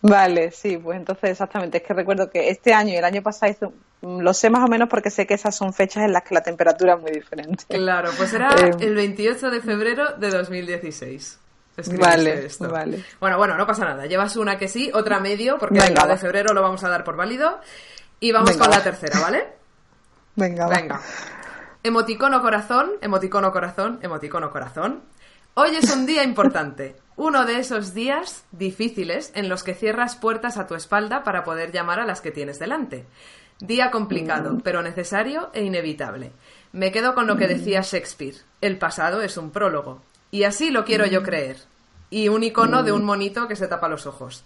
[0.00, 3.50] Vale, sí, pues entonces exactamente, es que recuerdo que este año y el año pasado
[3.50, 6.22] hizo, mm, lo sé más o menos porque sé que esas son fechas en las
[6.22, 7.64] que la temperatura es muy diferente.
[7.68, 11.38] Claro, pues era Eh, el 28 de febrero de 2016.
[11.76, 12.68] Escribiste Vale, esto.
[12.70, 13.04] vale.
[13.20, 14.06] Bueno, bueno, no pasa nada.
[14.06, 17.04] Llevas una que sí, otra medio, porque Venga, la de febrero lo vamos a dar
[17.04, 17.60] por válido.
[18.20, 19.46] Y vamos Venga, con la tercera, ¿vale?
[20.36, 21.00] Venga, va.
[21.84, 25.00] Emoticono corazón, emoticono corazón, emoticono corazón.
[25.54, 26.96] Hoy es un día importante.
[27.14, 31.70] Uno de esos días difíciles en los que cierras puertas a tu espalda para poder
[31.70, 33.06] llamar a las que tienes delante.
[33.60, 36.32] Día complicado, pero necesario e inevitable.
[36.72, 38.36] Me quedo con lo que decía Shakespeare.
[38.60, 40.02] El pasado es un prólogo.
[40.32, 41.58] Y así lo quiero yo creer.
[42.10, 44.44] Y un icono de un monito que se tapa los ojos.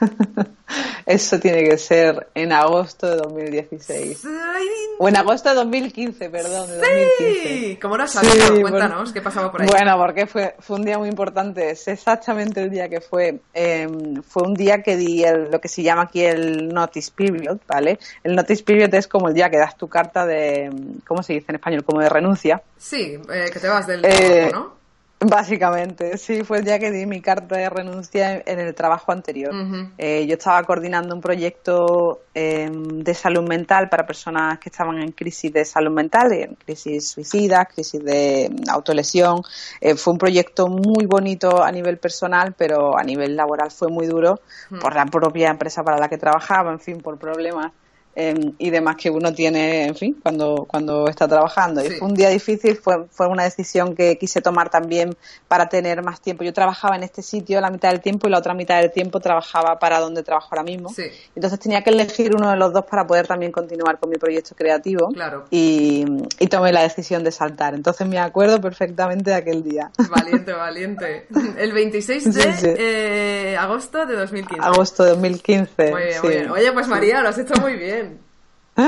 [1.06, 4.24] Eso tiene que ser en agosto de 2016.
[4.24, 4.66] ¡Ay!
[4.98, 7.42] O en agosto de 2015, perdón, de 2015.
[7.48, 7.78] ¡Sí!
[7.82, 8.32] ¿Cómo lo has sabido?
[8.54, 9.12] Sí, Cuéntanos, bueno.
[9.12, 9.68] ¿qué pasaba por ahí?
[9.68, 11.70] Bueno, porque fue, fue un día muy importante.
[11.70, 13.40] Es exactamente el día que fue.
[13.54, 13.88] Eh,
[14.28, 17.98] fue un día que di el- lo que se llama aquí el notice period, ¿vale?
[18.22, 20.70] El notice period es como el día que das tu carta de,
[21.06, 21.82] ¿cómo se dice en español?
[21.84, 22.62] Como de renuncia.
[22.78, 24.79] Sí, eh, que te vas del Eh, trabajo, ¿no?
[25.22, 29.12] Básicamente, sí, fue el día que di mi carta de renuncia en, en el trabajo
[29.12, 29.52] anterior.
[29.98, 35.12] Eh, yo estaba coordinando un proyecto eh, de salud mental para personas que estaban en
[35.12, 39.42] crisis de salud mental, en crisis suicidas, crisis de autolesión.
[39.82, 44.06] Eh, fue un proyecto muy bonito a nivel personal, pero a nivel laboral fue muy
[44.06, 44.40] duro
[44.80, 47.72] por la propia empresa para la que trabajaba, en fin, por problemas.
[48.16, 51.80] Eh, y demás que uno tiene, en fin, cuando, cuando está trabajando.
[51.80, 51.88] Sí.
[51.88, 55.16] Y fue un día difícil, fue, fue una decisión que quise tomar también
[55.48, 56.44] para tener más tiempo.
[56.44, 59.20] Yo trabajaba en este sitio la mitad del tiempo y la otra mitad del tiempo
[59.20, 60.88] trabajaba para donde trabajo ahora mismo.
[60.90, 61.04] Sí.
[61.34, 64.54] Entonces tenía que elegir uno de los dos para poder también continuar con mi proyecto
[64.54, 65.08] creativo.
[65.08, 65.46] Claro.
[65.50, 66.04] Y,
[66.38, 67.74] y tomé la decisión de saltar.
[67.74, 69.90] Entonces me acuerdo perfectamente de aquel día.
[70.10, 71.26] Valiente, valiente.
[71.58, 74.66] El 26 de Sí, eh, agosto de 2015.
[74.66, 75.90] Agosto de 2015.
[75.90, 76.50] Muy bien, muy bien.
[76.50, 78.09] Oye, pues María, lo has hecho muy bien.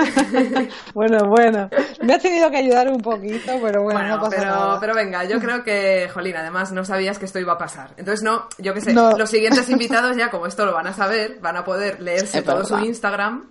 [0.95, 1.69] bueno, bueno.
[2.03, 4.81] Me has tenido que ayudar un poquito, pero bueno, Bueno, no pasa pero, nada.
[4.81, 7.91] pero venga, yo creo que, Jolín, además no sabías que esto iba a pasar.
[7.97, 9.17] Entonces, no, yo qué sé, No.
[9.17, 12.45] los siguientes invitados ya, como esto lo van a saber, van a poder leerse Es
[12.45, 12.79] todo su.
[12.79, 13.51] Instagram.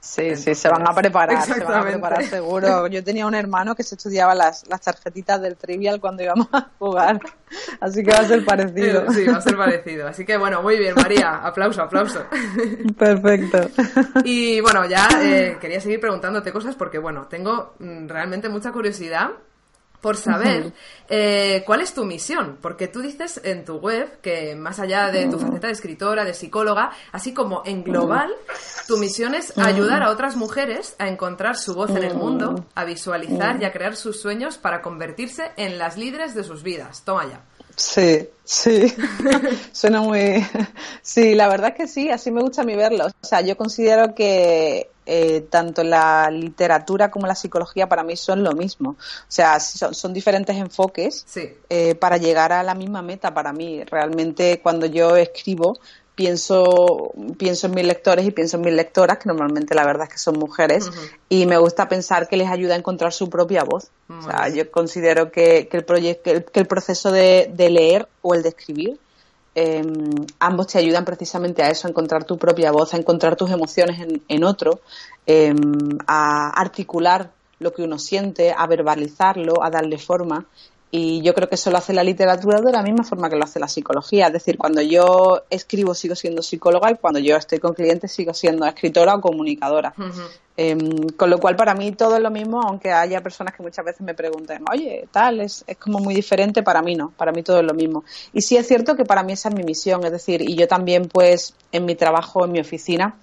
[0.00, 2.86] Sí, sí, se van a preparar, se van a preparar seguro.
[2.86, 6.68] Yo tenía un hermano que se estudiaba las, las tarjetitas del trivial cuando íbamos a
[6.78, 7.20] jugar,
[7.80, 9.02] así que va a ser parecido.
[9.02, 10.08] Eh, Sí, va a ser parecido.
[10.08, 11.36] Así que, bueno, muy bien, María.
[11.44, 12.24] Aplauso, aplauso.
[12.98, 13.68] Perfecto.
[14.24, 19.30] Y bueno, ya eh, quería seguir preguntándote cosas porque, bueno, tengo mm, realmente mucha curiosidad
[20.00, 20.72] por saber
[21.08, 25.26] eh, cuál es tu misión, porque tú dices en tu web que más allá de
[25.26, 28.32] tu faceta de escritora, de psicóloga, así como en global,
[28.86, 32.84] tu misión es ayudar a otras mujeres a encontrar su voz en el mundo, a
[32.84, 37.02] visualizar y a crear sus sueños para convertirse en las líderes de sus vidas.
[37.04, 37.42] Toma ya.
[37.76, 38.94] Sí, sí.
[39.72, 40.46] Suena muy.
[41.02, 43.06] Sí, la verdad es que sí, así me gusta a mí verlo.
[43.06, 48.44] O sea, yo considero que eh, tanto la literatura como la psicología para mí son
[48.44, 48.90] lo mismo.
[48.90, 48.96] O
[49.28, 51.52] sea, son, son diferentes enfoques Sí.
[51.68, 53.82] eh, para llegar a la misma meta para mí.
[53.84, 55.78] Realmente cuando yo escribo
[56.14, 60.12] pienso, pienso en mis lectores y pienso en mis lectoras, que normalmente la verdad es
[60.12, 60.90] que son mujeres,
[61.30, 63.88] y me gusta pensar que les ayuda a encontrar su propia voz.
[64.08, 68.06] O sea, yo considero que, que el, que el, que el proceso de, de leer
[68.20, 69.00] o el de escribir,
[69.54, 69.82] eh,
[70.38, 74.00] ambos te ayudan precisamente a eso, a encontrar tu propia voz, a encontrar tus emociones
[74.00, 74.80] en, en otro,
[75.26, 75.54] eh,
[76.06, 80.46] a articular lo que uno siente, a verbalizarlo, a darle forma.
[80.92, 83.44] Y yo creo que eso lo hace la literatura de la misma forma que lo
[83.44, 84.26] hace la psicología.
[84.26, 88.34] Es decir, cuando yo escribo sigo siendo psicóloga y cuando yo estoy con clientes sigo
[88.34, 89.94] siendo escritora o comunicadora.
[90.56, 93.84] Em, con lo cual, para mí todo es lo mismo, aunque haya personas que muchas
[93.84, 97.42] veces me pregunten, oye, tal, es, es como muy diferente, para mí no, para mí
[97.42, 98.04] todo es lo mismo.
[98.32, 100.68] Y sí es cierto que para mí esa es mi misión, es decir, y yo
[100.68, 103.16] también, pues, en mi trabajo, en mi oficina,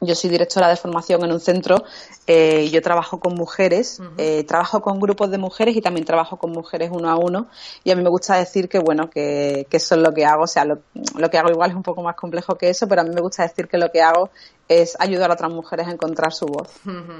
[0.00, 1.84] yo soy directora de formación en un centro
[2.26, 6.36] eh, y yo trabajo con mujeres, eh, trabajo con grupos de mujeres y también trabajo
[6.36, 7.48] con mujeres uno a uno.
[7.84, 10.44] Y a mí me gusta decir que, bueno, que, que eso es lo que hago.
[10.44, 10.78] O sea, lo,
[11.16, 13.20] lo que hago igual es un poco más complejo que eso, pero a mí me
[13.20, 14.30] gusta decir que lo que hago
[14.68, 16.68] es ayudar a otras mujeres a encontrar su voz.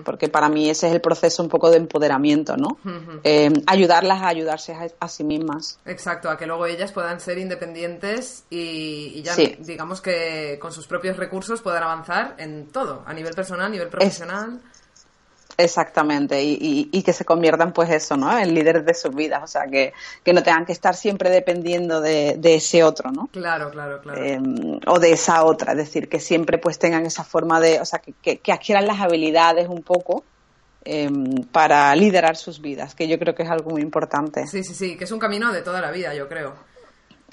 [0.05, 2.79] Porque para mí ese es el proceso un poco de empoderamiento, ¿no?
[3.25, 5.79] Eh, ayudarlas a ayudarse a, a sí mismas.
[5.87, 9.57] Exacto, a que luego ellas puedan ser independientes y, y ya Sí.
[9.61, 13.89] digamos que con sus propios recursos puedan avanzar en todo, a nivel personal, a nivel
[13.89, 14.61] profesional.
[15.61, 18.39] Exactamente, y, y- y que se conviertan, pues eso, ¿no?
[18.39, 19.93] En líderes de sus vidas, o sea, que,
[20.23, 23.27] que no tengan que estar siempre dependiendo de, de ese otro, ¿no?
[23.33, 24.23] Claro, claro, claro.
[24.25, 24.41] Eh,
[24.87, 27.99] o de esa otra, es decir, que siempre pues tengan esa forma de, o sea,
[27.99, 30.23] que, que- que adquieran las habilidades un poco
[30.85, 31.11] eh,
[31.51, 34.97] para liderar sus vidas, que yo creo que es algo muy importante, Sí, sí, sí,
[34.97, 36.55] que es un camino de toda la vida, yo creo.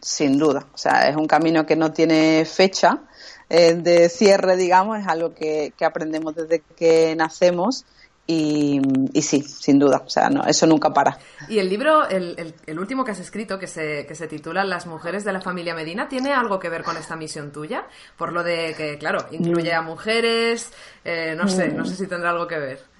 [0.02, 0.66] sin duda.
[0.74, 3.04] O sea, es un camino que no tiene fecha
[3.50, 7.86] eh, de cierre, digamos, es algo que, que aprendemos desde que nacemos
[8.28, 8.82] y,
[9.14, 11.18] y sí, sin duda, o sea, no, eso nunca para.
[11.48, 14.64] Y el libro, el, el- el último que has escrito, que se, que se titula
[14.64, 17.86] Las mujeres de la familia Medina, ¿tiene algo que ver con esta misión tuya?
[18.18, 20.72] Por lo de que, claro, incluye a mujeres,
[21.04, 22.96] eh, no sé, no sé si tendrá algo que ver.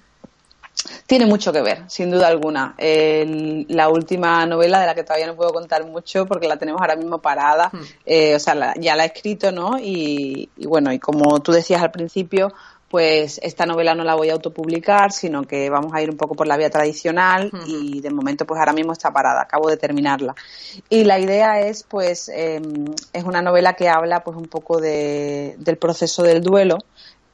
[1.06, 2.74] Tiene mucho que ver, sin duda alguna.
[2.76, 6.80] El- la última novela de la que todavía no puedo contar mucho porque la tenemos
[6.80, 7.70] ahora mismo parada,
[8.04, 9.78] eh, o sea, la- ya la he escrito, ¿no?
[9.78, 12.52] Y, y bueno, y como tú decías al principio,
[12.90, 16.34] pues esta novela no la voy a autopublicar, sino que vamos a ir un poco
[16.34, 20.34] por la vía tradicional y de momento pues ahora mismo está parada, acabo de terminarla.
[20.88, 22.60] Y la idea es pues eh,
[23.12, 26.78] es una novela que habla pues un poco de, del proceso del duelo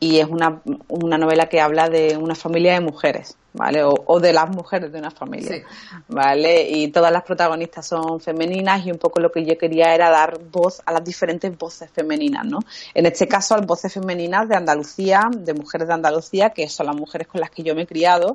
[0.02, 3.84] y es una, una novela que habla de una familia de mujeres, ¿vale?
[3.84, 5.62] O, o de las mujeres de una familia, Sí.
[6.08, 6.68] ¿vale?
[6.68, 10.40] Y todas las protagonistas son femeninas y un poco lo que yo quería era dar
[10.50, 12.58] voz a las diferentes voces femeninas, ¿no?
[12.94, 16.86] En este caso, a las voces femeninas de Andalucía, de mujeres de Andalucía, que son
[16.86, 18.32] las mujeres con las que yo me he criado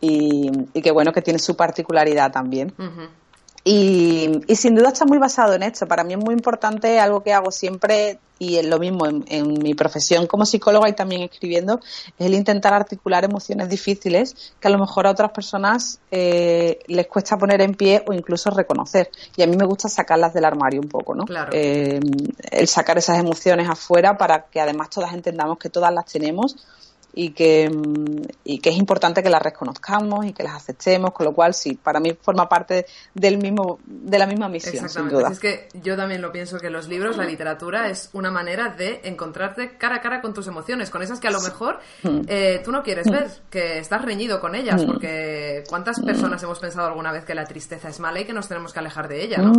[0.00, 2.72] y, y que, bueno, que tiene su particularidad también.
[3.64, 5.86] Y, y sin duda está muy basado en esto.
[5.86, 9.62] Para mí es muy importante algo que hago siempre y es lo mismo en, en
[9.62, 11.78] mi profesión como psicóloga y también escribiendo,
[12.18, 17.06] es el intentar articular emociones difíciles que a lo mejor a otras personas eh, les
[17.06, 19.10] cuesta poner en pie o incluso reconocer.
[19.36, 21.26] Y a mí me gusta sacarlas del armario un poco, ¿no?
[21.26, 21.50] Claro.
[21.52, 22.00] Eh,
[22.50, 26.56] el sacar esas emociones afuera para que además todas entendamos que todas las tenemos
[27.12, 31.26] y que, mm, y que es importante que las reconozcamos y que las aceptemos, con
[31.26, 35.16] lo cual sí, para mí forma parte del mismo, de la misma misión, sin Exactamente.
[35.16, 35.28] duda.
[35.28, 38.68] Si es que yo también lo pienso que los libros, la literatura, es una manera
[38.68, 42.20] de encontrarte cara a cara con tus emociones, con esas que a lo mejor Mm.
[42.28, 46.86] eh, tú no quieres ver, que estás reñido con ellas, porque ¿cuántas personas hemos pensado
[46.88, 49.38] alguna vez que la tristeza es mala y que nos tenemos que alejar de ella,
[49.38, 49.52] no?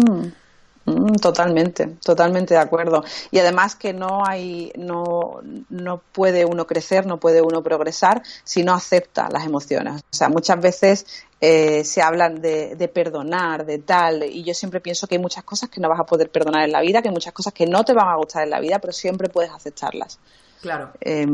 [0.85, 3.03] Mm, totalmente, totalmente de acuerdo.
[3.29, 8.63] Y además que no hay, no, no puede uno crecer, no puede uno progresar si
[8.63, 10.01] no acepta las emociones.
[10.11, 11.05] O sea, muchas veces
[11.39, 15.43] eh, se hablan de, de perdonar, de tal, y yo siempre pienso que hay muchas
[15.43, 17.67] cosas que no vas a poder perdonar en la vida, que hay muchas cosas que
[17.67, 20.19] no te van a gustar en la vida, pero siempre puedes aceptarlas.
[20.61, 20.91] Claro.
[21.01, 21.25] Eh,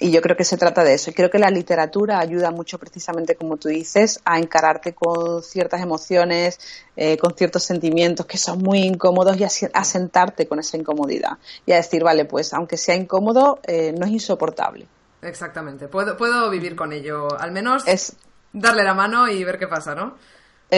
[0.00, 1.10] y yo creo que se trata de eso.
[1.10, 5.80] Y creo que la literatura ayuda mucho, precisamente como tú dices, a encararte con ciertas
[5.80, 6.60] emociones,
[6.96, 11.38] eh, con ciertos sentimientos que son muy incómodos y a, sentarte con esa incomodidad.
[11.64, 14.86] Y a decir, vale, pues aunque sea incómodo, eh, no es insoportable.
[15.22, 15.88] Exactamente.
[15.88, 17.28] Puedo, puedo vivir con ello.
[17.38, 18.14] Al menos Es
[18.52, 20.14] darle la mano y ver qué pasa, ¿no?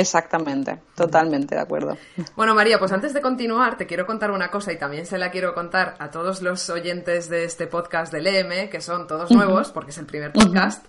[0.01, 1.97] Exactamente, totalmente de acuerdo.
[2.37, 5.31] Bueno, María, pues antes de continuar, te quiero contar una cosa y también se la
[5.31, 9.73] quiero contar a todos los oyentes de este podcast del EM, que son todos nuevos,
[9.73, 10.87] porque es el primer podcast.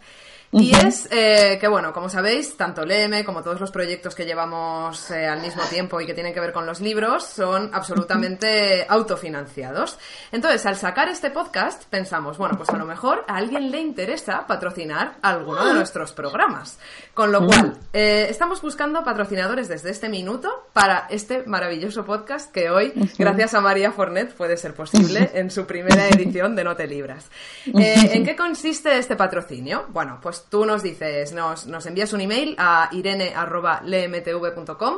[0.51, 4.25] Y es eh, que, bueno, como sabéis, tanto el EM como todos los proyectos que
[4.25, 8.85] llevamos eh, al mismo tiempo y que tienen que ver con los libros son absolutamente
[8.87, 9.99] autofinanciados.
[10.31, 14.47] Entonces, al sacar este podcast, pensamos, bueno, pues a lo mejor a alguien le interesa
[14.47, 16.79] patrocinar alguno de nuestros programas.
[17.13, 22.69] Con lo cual, eh, estamos buscando patrocinadores desde este minuto para este maravilloso podcast que
[22.69, 26.87] hoy, gracias a María Fornet, puede ser posible en su primera edición de No te
[26.87, 27.25] libras.
[27.77, 29.85] Eh, ¿En qué consiste este patrocinio?
[29.89, 34.95] Bueno, pues tú nos dices, nos, nos envías un email a irene.lemtv.com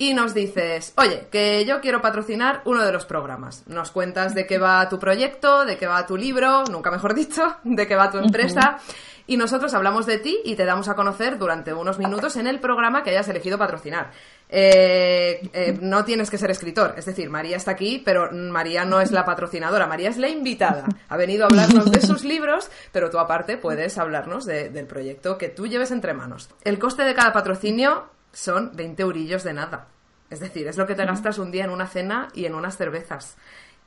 [0.00, 3.64] y nos dices, oye, que yo quiero patrocinar uno de los programas.
[3.66, 7.56] Nos cuentas de qué va tu proyecto, de qué va tu libro, nunca mejor dicho,
[7.64, 8.78] de qué va tu empresa.
[9.26, 12.58] Y nosotros hablamos de ti y te damos a conocer durante unos minutos en el
[12.60, 14.10] programa que hayas elegido patrocinar.
[14.48, 19.00] Eh, eh, no tienes que ser escritor, es decir, María está aquí, pero María no
[19.00, 20.86] es la patrocinadora, María es la invitada.
[21.10, 25.38] Ha venido a hablarnos de sus libros, pero tú aparte puedes hablarnos de- del proyecto
[25.38, 26.48] que tú lleves entre manos.
[26.64, 29.88] El coste de cada patrocinio son 20 eurillos de nada.
[30.30, 32.76] Es decir, es lo que te gastas un día en una cena y en unas
[32.76, 33.36] cervezas.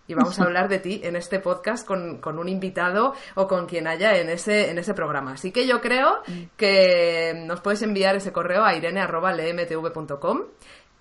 [0.07, 3.65] Y vamos a hablar de ti en este podcast con, con un invitado o con
[3.65, 5.33] quien haya en ese, en ese programa.
[5.33, 6.21] Así que yo creo
[6.57, 10.41] que nos puedes enviar ese correo a irene.lemtv.com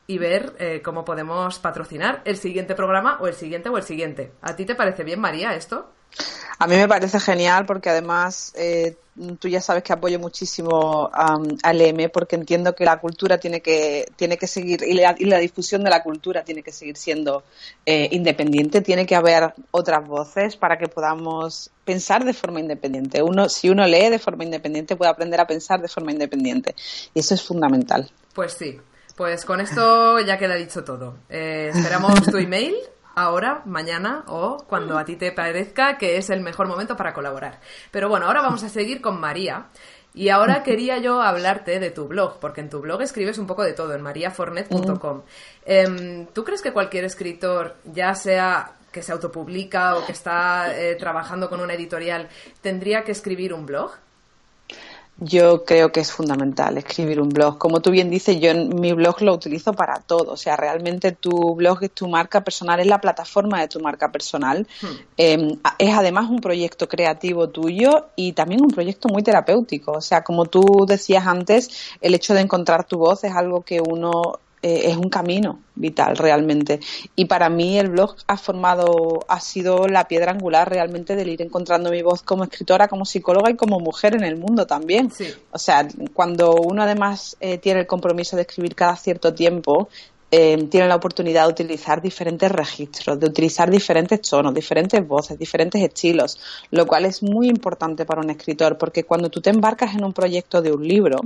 [0.06, 4.32] y ver eh, cómo podemos patrocinar el siguiente programa o el siguiente o el siguiente.
[4.42, 5.92] ¿A ti te parece bien, María, esto?
[6.62, 8.96] A mí me parece genial porque además eh,
[9.40, 13.60] tú ya sabes que apoyo muchísimo um, al EM porque entiendo que la cultura tiene
[13.60, 16.96] que, tiene que seguir y la, y la difusión de la cultura tiene que seguir
[16.96, 17.42] siendo
[17.84, 23.24] eh, independiente, tiene que haber otras voces para que podamos pensar de forma independiente.
[23.24, 26.76] Uno, si uno lee de forma independiente, puede aprender a pensar de forma independiente
[27.12, 28.08] y eso es fundamental.
[28.34, 28.78] Pues sí,
[29.16, 31.16] pues con esto ya queda dicho todo.
[31.28, 32.76] Eh, esperamos tu email
[33.14, 37.60] ahora, mañana o cuando a ti te parezca que es el mejor momento para colaborar.
[37.90, 39.66] Pero bueno, ahora vamos a seguir con María.
[40.14, 43.62] Y ahora quería yo hablarte de tu blog, porque en tu blog escribes un poco
[43.62, 45.22] de todo, en mariafornet.com.
[45.64, 50.94] Em, ¿Tú crees que cualquier escritor, ya sea que se autopublica o que está eh,
[50.96, 52.28] trabajando con una editorial,
[52.60, 53.92] tendría que escribir un blog?
[55.24, 57.56] Yo creo que es fundamental escribir un blog.
[57.56, 60.32] Como tú bien dices, yo en mi blog lo utilizo para todo.
[60.32, 64.10] O sea, realmente tu blog es tu marca personal, es la plataforma de tu marca
[64.10, 64.66] personal.
[65.16, 69.92] Eh, es además un proyecto creativo tuyo y también un proyecto muy terapéutico.
[69.92, 73.80] O sea, como tú decías antes, el hecho de encontrar tu voz es algo que
[73.80, 76.78] uno eh, es un camino vital realmente.
[77.16, 81.42] Y para mí el blog ha formado, ha sido la piedra angular realmente del ir
[81.42, 85.10] encontrando mi voz como escritora, como psicóloga y como mujer en el mundo también.
[85.10, 85.26] Sí.
[85.50, 89.88] O sea, cuando uno además eh, tiene el compromiso de escribir cada cierto tiempo,
[90.34, 95.82] eh, tiene la oportunidad de utilizar diferentes registros, de utilizar diferentes tonos, diferentes voces, diferentes
[95.82, 96.40] estilos,
[96.70, 100.14] lo cual es muy importante para un escritor, porque cuando tú te embarcas en un
[100.14, 101.20] proyecto de un libro,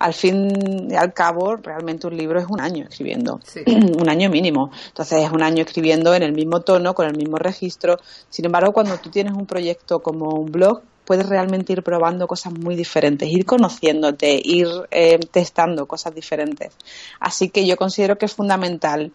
[0.00, 3.60] al fin y al cabo, realmente un libro es un año escribiendo, Sí.
[3.66, 4.72] un año mínimo.
[4.88, 7.98] Entonces es un año escribiendo en el mismo tono, con el mismo registro.
[8.30, 12.52] Sin embargo, cuando tú tienes un proyecto como un blog, puedes realmente ir probando cosas
[12.52, 16.72] muy diferentes, ir conociéndote, ir eh, testando cosas diferentes.
[17.18, 19.10] Así que yo considero que es fundamental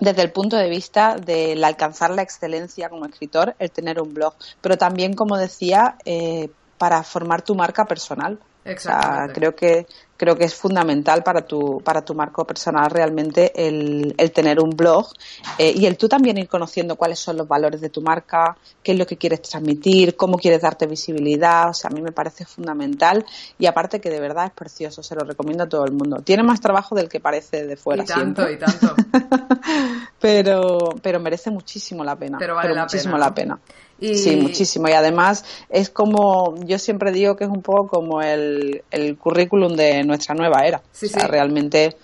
[0.00, 4.32] desde el punto de vista del alcanzar la excelencia como escritor, el tener un blog,
[4.62, 8.38] pero también, como decía, eh, para formar tu marca personal.
[8.64, 9.86] O sea, creo que
[10.18, 14.70] creo que es fundamental para tu para tu marco personal realmente el, el tener un
[14.70, 15.06] blog
[15.56, 18.92] eh, y el tú también ir conociendo cuáles son los valores de tu marca, qué
[18.92, 21.70] es lo que quieres transmitir, cómo quieres darte visibilidad.
[21.70, 23.24] O sea, a mí me parece fundamental
[23.58, 26.20] y aparte que de verdad es precioso, se lo recomiendo a todo el mundo.
[26.22, 28.96] Tiene más trabajo del que parece de fuera y tanto, siempre, y tanto.
[30.20, 32.38] pero pero merece muchísimo la pena.
[32.38, 33.24] Pero vale la muchísimo pena, ¿no?
[33.28, 33.58] la pena.
[34.00, 34.88] Y- Sí, muchísimo.
[34.88, 39.74] Y además es como, yo siempre digo que es un poco como el, el currículum
[39.74, 40.82] de nuestra nueva era.
[40.90, 41.26] Sí, o sea, sí.
[41.28, 41.96] realmente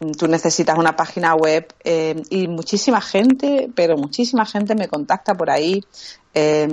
[0.00, 5.34] mm, tú necesitas una página web eh, y muchísima gente, pero muchísima gente me contacta
[5.34, 5.82] por ahí.
[6.34, 6.68] eh,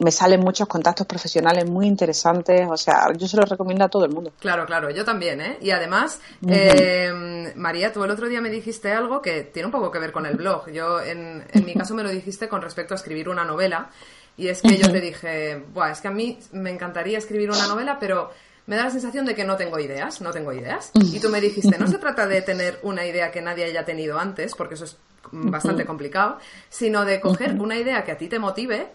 [0.00, 2.66] me salen muchos contactos profesionales muy interesantes.
[2.68, 4.32] O sea, yo se los recomiendo a todo el mundo.
[4.40, 5.58] Claro, claro, yo también, ¿eh?
[5.60, 9.90] Y además, eh, María, tú el otro día me dijiste algo que tiene un poco
[9.92, 10.68] que ver con el blog.
[10.72, 13.90] Yo, en, en mi caso, me lo dijiste con respecto a escribir una novela.
[14.36, 17.68] Y es que yo te dije, Buah, es que a mí me encantaría escribir una
[17.68, 18.32] novela, pero
[18.66, 20.90] me da la sensación de que no tengo ideas, no tengo ideas.
[20.94, 24.18] Y tú me dijiste, no se trata de tener una idea que nadie haya tenido
[24.18, 24.96] antes, porque eso es
[25.32, 28.88] mm, bastante complicado, sino de coger una idea que a ti te motive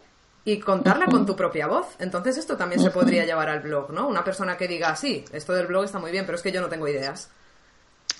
[0.45, 1.87] y contarla con tu propia voz.
[1.99, 4.07] Entonces esto también se podría llevar al blog, ¿no?
[4.07, 6.61] Una persona que diga, sí, esto del blog está muy bien, pero es que yo
[6.61, 7.29] no tengo ideas.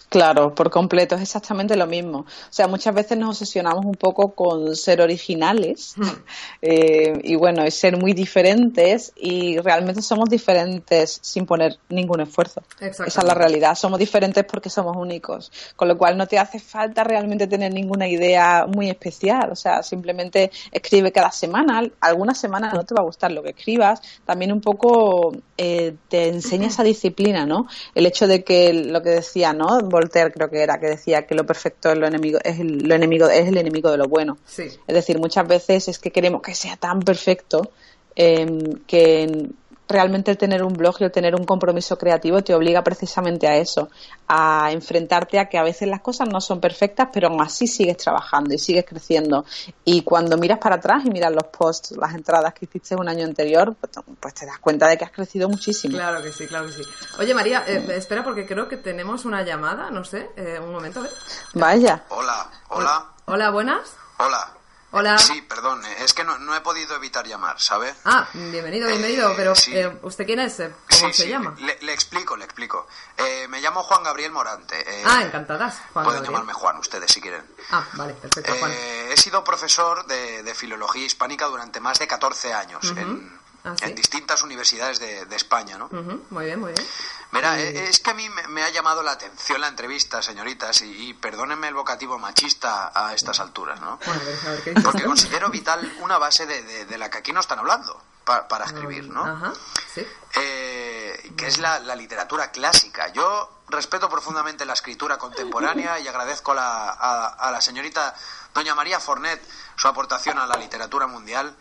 [0.10, 2.20] Claro, por completo, es exactamente lo mismo.
[2.20, 5.94] O sea, muchas veces nos obsesionamos un poco con ser originales
[6.64, 12.64] eh, y bueno, es ser muy diferentes y realmente somos diferentes sin poner ningún esfuerzo.
[12.80, 16.60] Esa es la realidad, somos diferentes porque somos únicos, con lo cual no te hace
[16.60, 22.74] falta realmente tener ninguna idea muy especial, o sea, simplemente escribe cada semana, algunas semanas
[22.74, 26.84] no te va a gustar lo que escribas, también un poco eh, te enseña esa
[26.84, 27.68] disciplina, ¿no?
[27.94, 29.78] El hecho de que lo que decía, ¿no?
[30.00, 32.96] Voltaire creo que era, que decía que lo perfecto es lo enemigo, es el, lo
[32.96, 34.38] enemigo, es el enemigo de lo bueno.
[34.46, 34.64] Sí.
[34.88, 37.72] Es decir, muchas veces es que queremos que sea tan perfecto
[38.16, 38.46] eh,
[38.88, 39.50] que
[39.90, 43.58] realmente el tener un blog y el tener un compromiso creativo te obliga precisamente a
[43.58, 43.90] eso,
[44.28, 47.98] a enfrentarte a que a veces las cosas no son perfectas, pero aún así sigues
[47.98, 49.46] trabajando y sigues creciendo.
[49.84, 53.26] Y cuando miras para atrás y miras los posts, las entradas que hiciste un año
[53.26, 55.98] anterior, pues, pues te das cuenta de que has crecido muchísimo.
[55.98, 56.82] Claro que sí, claro que sí.
[57.18, 61.00] Oye, María, eh, espera porque creo que tenemos una llamada, no sé, eh, un momento,
[61.00, 61.12] a ver.
[61.54, 62.04] Vaya.
[62.10, 63.96] Hola, hola, Hola, buenas.
[64.18, 64.59] hola.
[64.92, 65.20] Hola.
[65.20, 67.94] Sí, perdón, eh, es que no, no he podido evitar llamar, ¿sabe?
[68.06, 69.72] Ah, bienvenido, bienvenido, Eh, pero sí.
[69.78, 70.60] eh, ¿usted quién es?
[70.60, 71.54] Eh, ¿Cómo Sí, se sí, llama?
[71.60, 72.88] Le, le explico, le explico.
[73.16, 74.80] Eh, me llamo Juan Gabriel Morante.
[74.80, 76.32] eh, Ah, encantadas, Juan Pueden Gabriel.
[76.34, 77.46] llamarme Juan ustedes si quieren.
[77.70, 78.72] Ah, vale, perfecto, Juan.
[78.72, 83.39] Eh, he sido profesor de, de filología hispánica durante más de 14 años en,
[83.72, 83.86] Ah, sí.
[83.86, 85.86] en distintas universidades de, de España, ¿no?
[85.86, 86.88] Ujú, muy bien, muy bien.
[87.32, 90.82] Verá, eh, es que a mí me, me ha llamado la atención la entrevista, señoritas,
[90.82, 94.00] y, y perdónenme el vocativo machista a estas alturas, ¿no?
[94.06, 95.08] Bueno, a ver, ¿qué dices Porque tú?
[95.10, 98.66] considero vital una base de, de- de la que aquí no están hablando pa- para
[98.66, 99.24] escribir, ¿no?
[99.26, 99.54] Ajá,
[99.94, 100.06] sí.
[100.36, 103.10] eh, que es la, la literatura clásica.
[103.14, 108.16] Yo respeto profundamente la escritura contemporánea y agradezco a la, a, a la señorita
[108.54, 109.42] doña María Fornet
[109.76, 111.56] su aportación a la literatura mundial,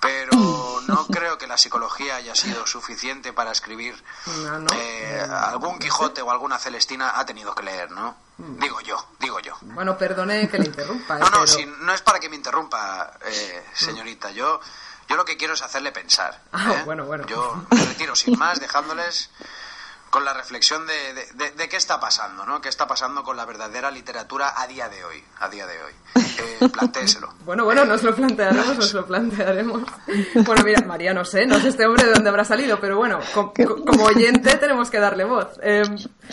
[0.00, 4.02] pero no creo que la psicología haya sido suficiente para escribir
[4.44, 4.66] No, no.
[4.74, 8.16] eh, algún Quijote o alguna Celestina ha tenido que leer, ¿no?
[8.38, 9.56] Digo yo, digo yo.
[9.62, 11.16] Bueno, perdone que le interrumpa.
[11.16, 14.30] eh, No, no, pero- si no es para que me interrumpa, eh, señorita.
[14.30, 14.60] Yo,
[15.08, 16.42] yo lo que quiero es hacerle pensar.
[16.52, 16.82] Ah, ¿eh?
[16.84, 17.24] bueno, bueno.
[17.26, 19.30] Yo me retiro sin más, dejándoles
[20.16, 22.58] con la reflexión de, de- de- de qué está pasando, ¿no?
[22.62, 25.22] ¿Qué está pasando con la verdadera literatura a día de hoy?
[25.40, 25.92] A día de hoy.
[26.14, 27.34] Eh, plantéeselo.
[27.44, 29.82] Bueno, bueno, nos lo plantearemos, nos lo plantearemos.
[30.46, 33.20] Bueno, mira, María, no sé, no sé este hombre de dónde habrá salido, pero bueno,
[33.34, 35.48] co- co- como oyente tenemos que darle voz.
[35.62, 35.82] Eh,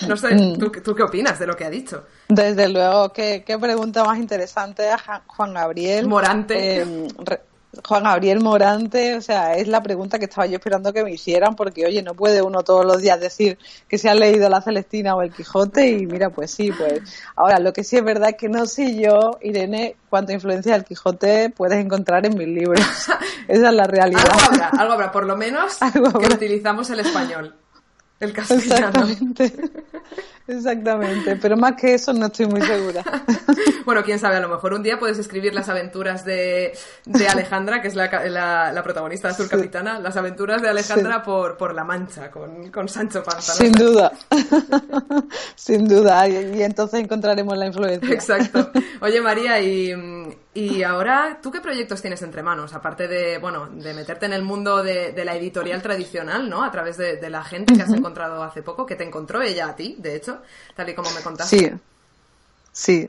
[0.07, 2.05] no sé, ¿tú, ¿tú qué opinas de lo que ha dicho?
[2.29, 6.07] Desde luego, qué, qué pregunta más interesante a Juan Gabriel.
[6.07, 6.81] Morante.
[6.81, 7.41] Eh, re-
[7.86, 11.55] Juan Gabriel Morante, o sea, es la pregunta que estaba yo esperando que me hicieran,
[11.55, 13.57] porque oye, no puede uno todos los días decir
[13.88, 17.01] que se ha leído la Celestina o el Quijote, y mira, pues sí, pues.
[17.36, 20.86] Ahora, lo que sí es verdad es que no sé yo, Irene, cuánta influencia del
[20.86, 22.80] Quijote puedes encontrar en mis libros.
[23.47, 24.30] Esa es la realidad.
[24.32, 27.55] Algo habrá, algo habrá, por lo menos que utilizamos el español,
[28.20, 28.88] el castellano.
[29.07, 29.53] Exactamente.
[30.47, 31.38] Exactamente.
[31.38, 33.03] Pero más que eso no estoy muy segura.
[33.86, 36.72] Bueno, quién sabe, a lo mejor un día puedes escribir las aventuras de,
[37.03, 39.51] de Alejandra, que es la, la- la protagonista de Azul Sí.
[39.57, 43.51] Capitana, las aventuras de Alejandra por, por La Mancha, con, con Sancho Panza.
[43.51, 44.14] Sin duda.
[45.55, 46.26] Sin duda.
[46.30, 48.09] Y, y entonces encontraremos la influencia.
[48.14, 48.72] Exacto.
[49.01, 49.93] Oye, María, y,
[50.54, 52.74] y ahora, ¿tú qué proyectos tienes entre manos?
[52.74, 56.64] Aparte de, bueno, de meterte en el mundo de, de la editorial tradicional, ¿no?
[56.64, 59.70] A través de, de la gente que has encontrado hace poco, que te encontró ella
[59.70, 60.41] a ti, de hecho,
[60.76, 61.72] tal y como me contaste.
[61.72, 61.82] Sí.
[62.76, 63.08] Sí,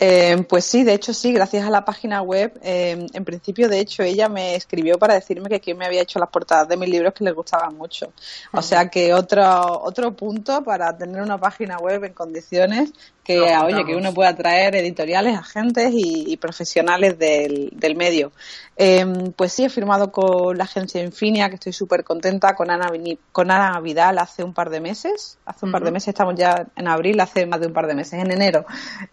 [0.00, 2.58] Eh, pues sí, de hecho sí, gracias a la página web.
[2.62, 6.18] eh, en principio, de hecho, ella me escribió para decirme que quién me había hecho
[6.18, 8.12] las portadas de mis libros que les gustaban mucho.
[8.52, 9.42] O sea que otro
[9.82, 12.92] otro punto para tener una página web en condiciones
[13.24, 18.32] que, oye, que uno pueda atraer editoriales, agentes y, y profesionales del, del medio.
[18.76, 22.90] Eh, pues sí, he firmado con la agencia Infinia, que estoy súper contenta, con Ana,
[23.30, 25.38] con Ana Vidal hace un par de meses.
[25.46, 27.94] Hace un par de meses, estamos ya en abril, hace más de un par de
[27.94, 28.66] meses, en enero.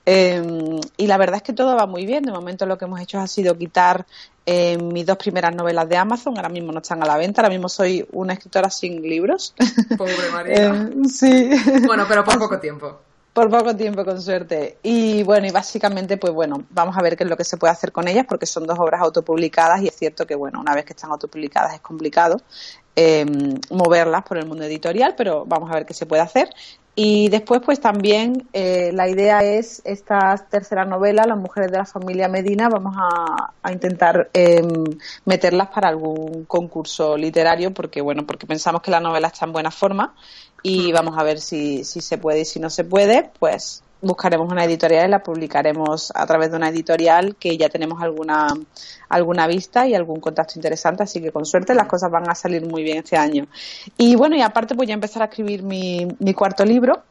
[0.06, 2.24] Eh, y la verdad es que todo va muy bien.
[2.24, 4.06] De momento lo que hemos hecho ha sido quitar
[4.46, 6.36] eh, mis dos primeras novelas de Amazon.
[6.36, 7.42] Ahora mismo no están a la venta.
[7.42, 9.54] Ahora mismo soy una escritora sin libros.
[9.98, 10.90] Pobre María.
[11.12, 11.50] Sí.
[11.86, 13.00] Bueno, pero por poco tiempo.
[13.34, 14.78] Por poco tiempo, con suerte.
[14.84, 17.72] Y bueno, y básicamente, pues bueno, vamos a ver qué es lo que se puede
[17.72, 20.84] hacer con ellas, porque son dos obras autopublicadas y es cierto que, bueno, una vez
[20.84, 22.42] que están autopublicadas es complicado
[22.96, 23.26] eh,
[23.70, 26.50] moverlas por el mundo editorial, pero vamos a ver qué se puede hacer.
[26.94, 31.86] Y después, pues también eh, la idea es esta tercera novela, Las mujeres de la
[31.86, 34.62] familia Medina, vamos a, a intentar eh,
[35.26, 39.72] meterlas para algún concurso literario, porque bueno, porque pensamos que la novela está en buena
[39.72, 40.14] forma
[40.64, 44.52] y vamos a ver si, si se puede y si no se puede, pues buscaremos
[44.52, 48.48] una editorial y la publicaremos a través de una editorial que ya tenemos alguna
[49.10, 52.66] alguna vista y algún contacto interesante, así que con suerte las cosas van a salir
[52.66, 53.48] muy bien este año.
[53.98, 57.04] Y bueno, y aparte voy a empezar a escribir mi, mi cuarto libro,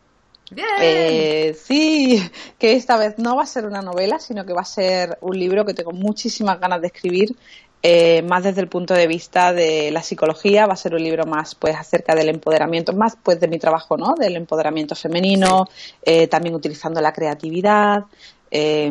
[0.51, 0.67] ¡Bien!
[0.81, 2.21] eh, sí,
[2.59, 5.39] que esta vez no va a ser una novela, sino que va a ser un
[5.39, 7.37] libro que tengo muchísimas ganas de escribir,
[7.83, 10.67] eh, más desde el punto de vista de la psicología.
[10.67, 13.97] Va a ser un libro más, pues, acerca del empoderamiento, más, pues, de mi trabajo,
[13.97, 14.15] ¿no?
[14.19, 15.69] Del empoderamiento femenino,
[16.03, 18.05] eh, también utilizando la creatividad.
[18.51, 18.91] Eh,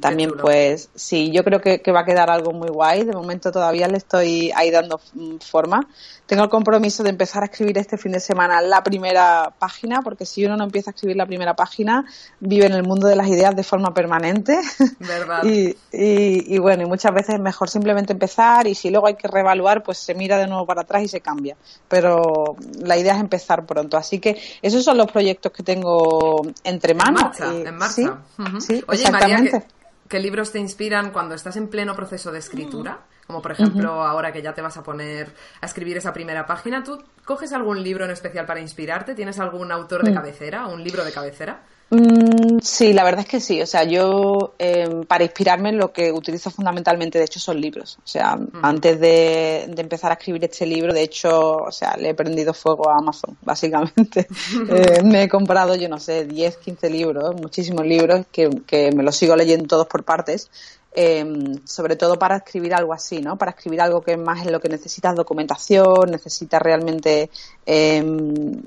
[0.00, 3.04] también, pues, sí, yo creo que, que va a quedar algo muy guay.
[3.04, 5.86] De momento todavía le estoy ahí dando mm, forma.
[6.26, 10.24] Tengo el compromiso de empezar a escribir este fin de semana la primera página, porque
[10.24, 12.04] si uno no empieza a escribir la primera página,
[12.38, 14.56] vive en el mundo de las ideas de forma permanente.
[15.00, 15.42] ¿Verdad?
[15.42, 19.14] y, y, y bueno, y muchas veces es mejor simplemente empezar y si luego hay
[19.16, 21.56] que reevaluar, pues se mira de nuevo para atrás y se cambia.
[21.88, 23.96] Pero la idea es empezar pronto.
[23.96, 27.22] Así que esos son los proyectos que tengo entre En manos.
[27.22, 27.94] marcha, Y- en marcha.
[27.94, 28.08] Sí,
[28.38, 28.60] Ujú.
[28.60, 29.68] sí, Oye, María, exactamente.
[29.68, 33.06] ¿qué, qué libros te inspiran cuando estás en pleno proceso de escritura?
[33.30, 36.82] Como por ejemplo, ahora que ya te vas a poner a escribir esa primera página,
[36.82, 39.14] ¿tú coges algún libro en especial para inspirarte?
[39.14, 41.62] ¿Tienes algún autor de cabecera, un libro de cabecera?
[41.90, 43.62] Mm, sí, la verdad es que sí.
[43.62, 47.98] O sea, yo eh, para inspirarme lo que utilizo fundamentalmente, de hecho, son libros.
[48.04, 52.08] O sea, antes de, de empezar a escribir este libro, de hecho, o sea, le
[52.08, 54.26] he prendido fuego a Amazon, básicamente.
[54.70, 59.02] Eh, me he comprado, yo no sé, 10, 15 libros, muchísimos libros que, que me
[59.02, 60.50] los sigo leyendo todos por partes.
[60.92, 61.24] Eh,
[61.64, 63.36] sobre todo para escribir algo así, ¿no?
[63.38, 67.30] Para escribir algo que más es lo que necesitas documentación, necesitas realmente
[67.64, 68.04] eh,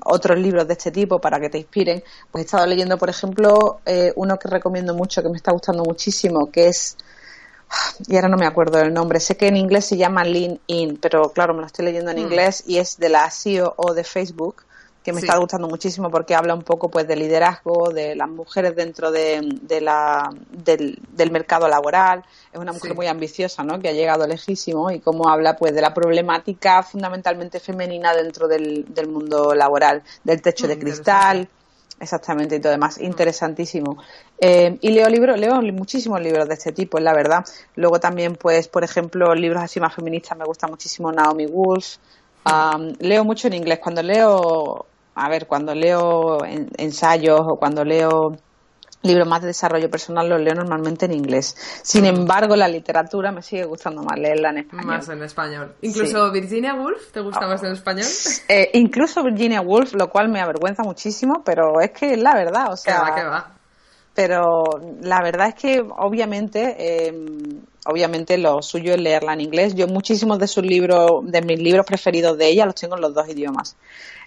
[0.04, 2.02] otros libros de este tipo para que te inspiren.
[2.30, 5.84] Pues he estado leyendo, por ejemplo, eh, uno que recomiendo mucho, que me está gustando
[5.84, 6.96] muchísimo, que es
[8.06, 9.20] y ahora no me acuerdo del nombre.
[9.20, 12.18] Sé que en inglés se llama Lean In, pero claro, me lo estoy leyendo en
[12.18, 12.20] Mm.
[12.20, 14.62] inglés y es de la CEO de Facebook,
[15.04, 15.26] que me Sí.
[15.26, 19.42] está gustando muchísimo porque habla un poco pues de liderazgo, de las mujeres dentro de,
[19.60, 22.24] de la, del, del mercado laboral.
[22.52, 22.96] Es una mujer Sí.
[22.96, 23.78] muy ambiciosa, ¿no?
[23.80, 28.86] Que ha llegado lejísimo y cómo habla pues de la problemática fundamentalmente femenina dentro del,
[28.94, 31.48] del mundo laboral, del techo Mm, de cristal.
[32.00, 32.98] Exactamente, y todo demás.
[33.00, 33.98] Interesantísimo.
[34.40, 37.44] Eh, y leo libros, leo muchísimos libros de este tipo, la verdad.
[37.76, 41.96] Luego también, pues, por ejemplo, libros así más feministas, me gusta muchísimo Naomi Wolf.
[42.98, 43.78] Leo mucho en inglés.
[43.78, 48.36] Cuando leo, a ver, cuando leo en- ensayos o cuando leo
[49.02, 51.54] libros más de desarrollo personal, los leo normalmente en inglés.
[51.82, 54.86] Sin embargo, la literatura me sigue gustando más leerla en español.
[54.86, 55.74] Más en español.
[55.82, 58.06] Incluso Virginia Woolf, ¿te gusta más en español?
[58.48, 62.68] Eh, incluso Virginia Woolf, lo cual me avergüenza muchísimo, pero es que es la verdad,
[62.68, 63.50] o Que sea, va, que va.
[64.14, 64.64] pero
[65.02, 67.14] la verdad es que obviamente eh,
[67.86, 71.84] obviamente lo suyo es leerla en inglés yo muchísimos de sus libros de mis libros
[71.84, 73.76] preferidos de ella los tengo en los dos idiomas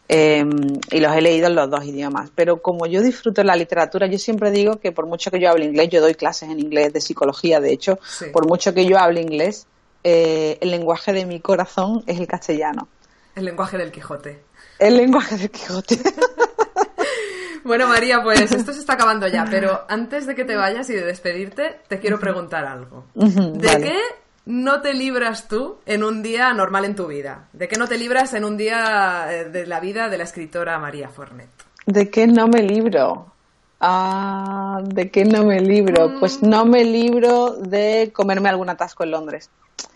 [0.09, 0.45] Eh,
[0.91, 4.17] y los he leído en los dos idiomas pero como yo disfruto la literatura yo
[4.17, 7.01] siempre digo que por mucho que yo hable inglés yo doy clases en inglés de
[7.01, 8.27] psicología de hecho Sí.
[8.31, 9.67] por mucho que yo hable inglés
[10.05, 12.87] eh, el lenguaje de mi corazón es el castellano
[13.35, 14.39] El lenguaje del Quijote.
[14.79, 15.97] el lenguaje del Quijote
[17.63, 20.93] Bueno, María, pues esto se está acabando ya, pero antes de que te vayas y
[20.93, 23.03] de despedirte, te quiero preguntar algo.
[23.13, 23.83] ¿De vale.
[23.83, 23.99] qué
[24.47, 27.49] no te libras tú en un día normal en tu vida?
[27.51, 30.79] ¿De qué no te libras en un día eh, de la vida de la escritora
[30.79, 31.49] María Fornet?
[31.85, 33.33] ¿De qué no me libro?
[33.81, 36.09] Ah, ¿de qué no me libro?
[36.09, 36.19] Mm.
[36.19, 39.49] Pues no me libro de comerme algún atasco en Londres.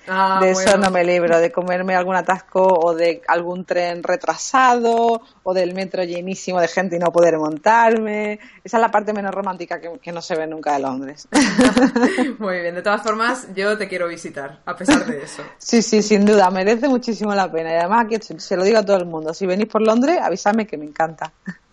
[0.08, 5.22] Ah, de eso no me libro, de comerme algún atasco o de algún tren retrasado
[5.44, 8.40] o del metro llenísimo de gente y no poder montarme.
[8.64, 11.28] Esa es la parte menos romántica que, que no se ve nunca de Londres.
[12.40, 15.44] Muy bien, de todas formas, yo te quiero visitar, a pesar de eso.
[15.58, 17.72] sí, sí, sin duda, merece muchísimo la pena.
[17.72, 20.18] Y además aquí se- se lo digo a todo el mundo, si venís por Londres,
[20.22, 21.32] avísame que me encanta.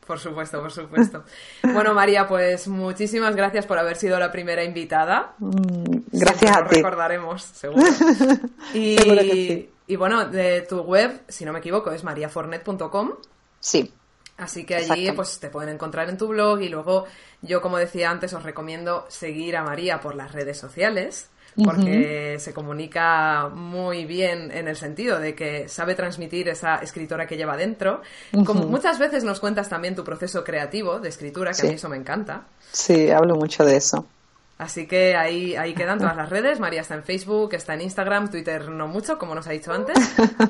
[0.09, 1.23] Por supuesto, por supuesto.
[1.63, 5.35] Bueno, María, pues muchísimas gracias por haber sido la primera invitada.
[5.39, 6.77] Mm, Gracias a ti.
[6.77, 7.85] recordaremos, seguro.
[8.75, 9.71] Y, Seguro que sí.
[9.87, 13.13] y bueno, de tu web, si no me equivoco, es mariafornet.com.
[13.61, 13.93] Sí,
[14.39, 17.07] Así que allí pues te pueden encontrar en tu blog y luego
[17.43, 22.53] yo como decía antes os recomiendo seguir a María por las redes sociales porque se
[22.53, 28.03] comunica muy bien en el sentido de que sabe transmitir esa escritora que lleva dentro.
[28.45, 31.89] Como muchas veces nos cuentas también tu proceso creativo de escritura, que a mí eso
[31.89, 32.45] me encanta.
[32.73, 34.07] sí, hablo mucho de eso.
[34.59, 36.59] Así que ahí, ahí quedan todas las redes.
[36.59, 39.97] María está en Facebook, está en Instagram, Twitter no mucho, como nos ha dicho antes.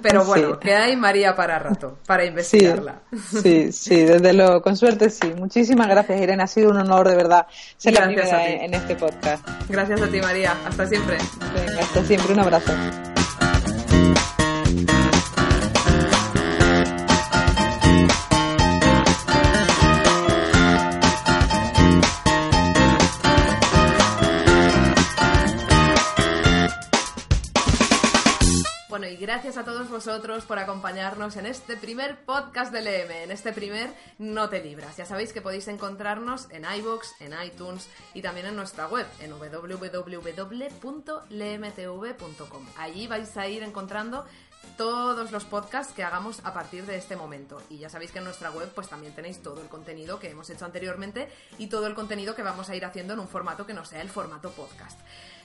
[0.02, 0.58] Pero bueno, Sí.
[0.62, 3.02] que hay María para rato, para investigarla.
[3.42, 5.34] Sí, sí, desde luego, con suerte sí.
[5.36, 6.42] Muchísimas gracias, Irene.
[6.42, 7.46] Ha sido un honor de verdad
[7.76, 8.52] ser la Gracias primera a ti.
[8.54, 9.48] en, en este podcast.
[9.68, 10.56] Gracias a ti, María.
[10.66, 11.18] Hasta siempre.
[11.54, 12.72] Venga, hasta siempre, un abrazo.
[29.08, 33.52] Y gracias a todos vosotros por acompañarnos en este primer podcast del EM, en este
[33.52, 34.96] primer No te libras.
[34.96, 39.30] Ya sabéis que podéis encontrarnos en iVoox, en iTunes y también en nuestra web, en
[39.30, 39.86] www.lemtv.com.
[42.76, 44.26] Allí vais a ir encontrando
[44.76, 47.60] todos los podcasts que hagamos a partir de este momento.
[47.68, 50.48] Y ya sabéis que en nuestra web pues también tenéis todo el contenido que hemos
[50.50, 51.28] hecho anteriormente
[51.58, 54.02] y todo el contenido que vamos a ir haciendo en un formato que no sea
[54.02, 54.98] el formato podcast.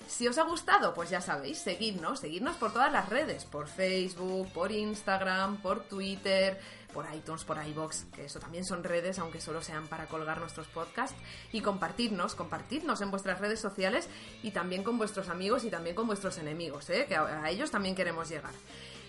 [0.07, 4.51] Si os ha gustado, pues ya sabéis, seguidnos, seguidnos por todas las redes, por Facebook,
[4.51, 6.59] por Instagram, por Twitter,
[6.93, 10.68] por iTunes, por iBox, que eso también son redes, aunque solo sean para colgar nuestros
[10.68, 11.18] podcasts,
[11.51, 14.07] y compartidnos, compartidnos en vuestras redes sociales
[14.43, 17.05] y también con vuestros amigos y también con vuestros enemigos, ¿eh?
[17.07, 18.53] que a ellos también queremos llegar.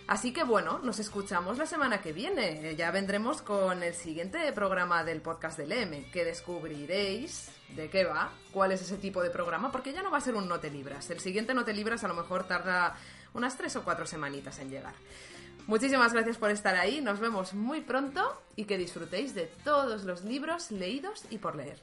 [0.07, 2.75] Así que bueno, nos escuchamos la semana que viene.
[2.77, 8.31] Ya vendremos con el siguiente programa del podcast del M, que descubriréis de qué va,
[8.53, 10.71] cuál es ese tipo de programa, porque ya no va a ser un No te
[10.71, 11.09] libras.
[11.11, 12.97] El siguiente No te libras a lo mejor tarda
[13.33, 14.95] unas tres o cuatro semanitas en llegar.
[15.67, 20.23] Muchísimas gracias por estar ahí, nos vemos muy pronto y que disfrutéis de todos los
[20.23, 21.83] libros leídos y por leer.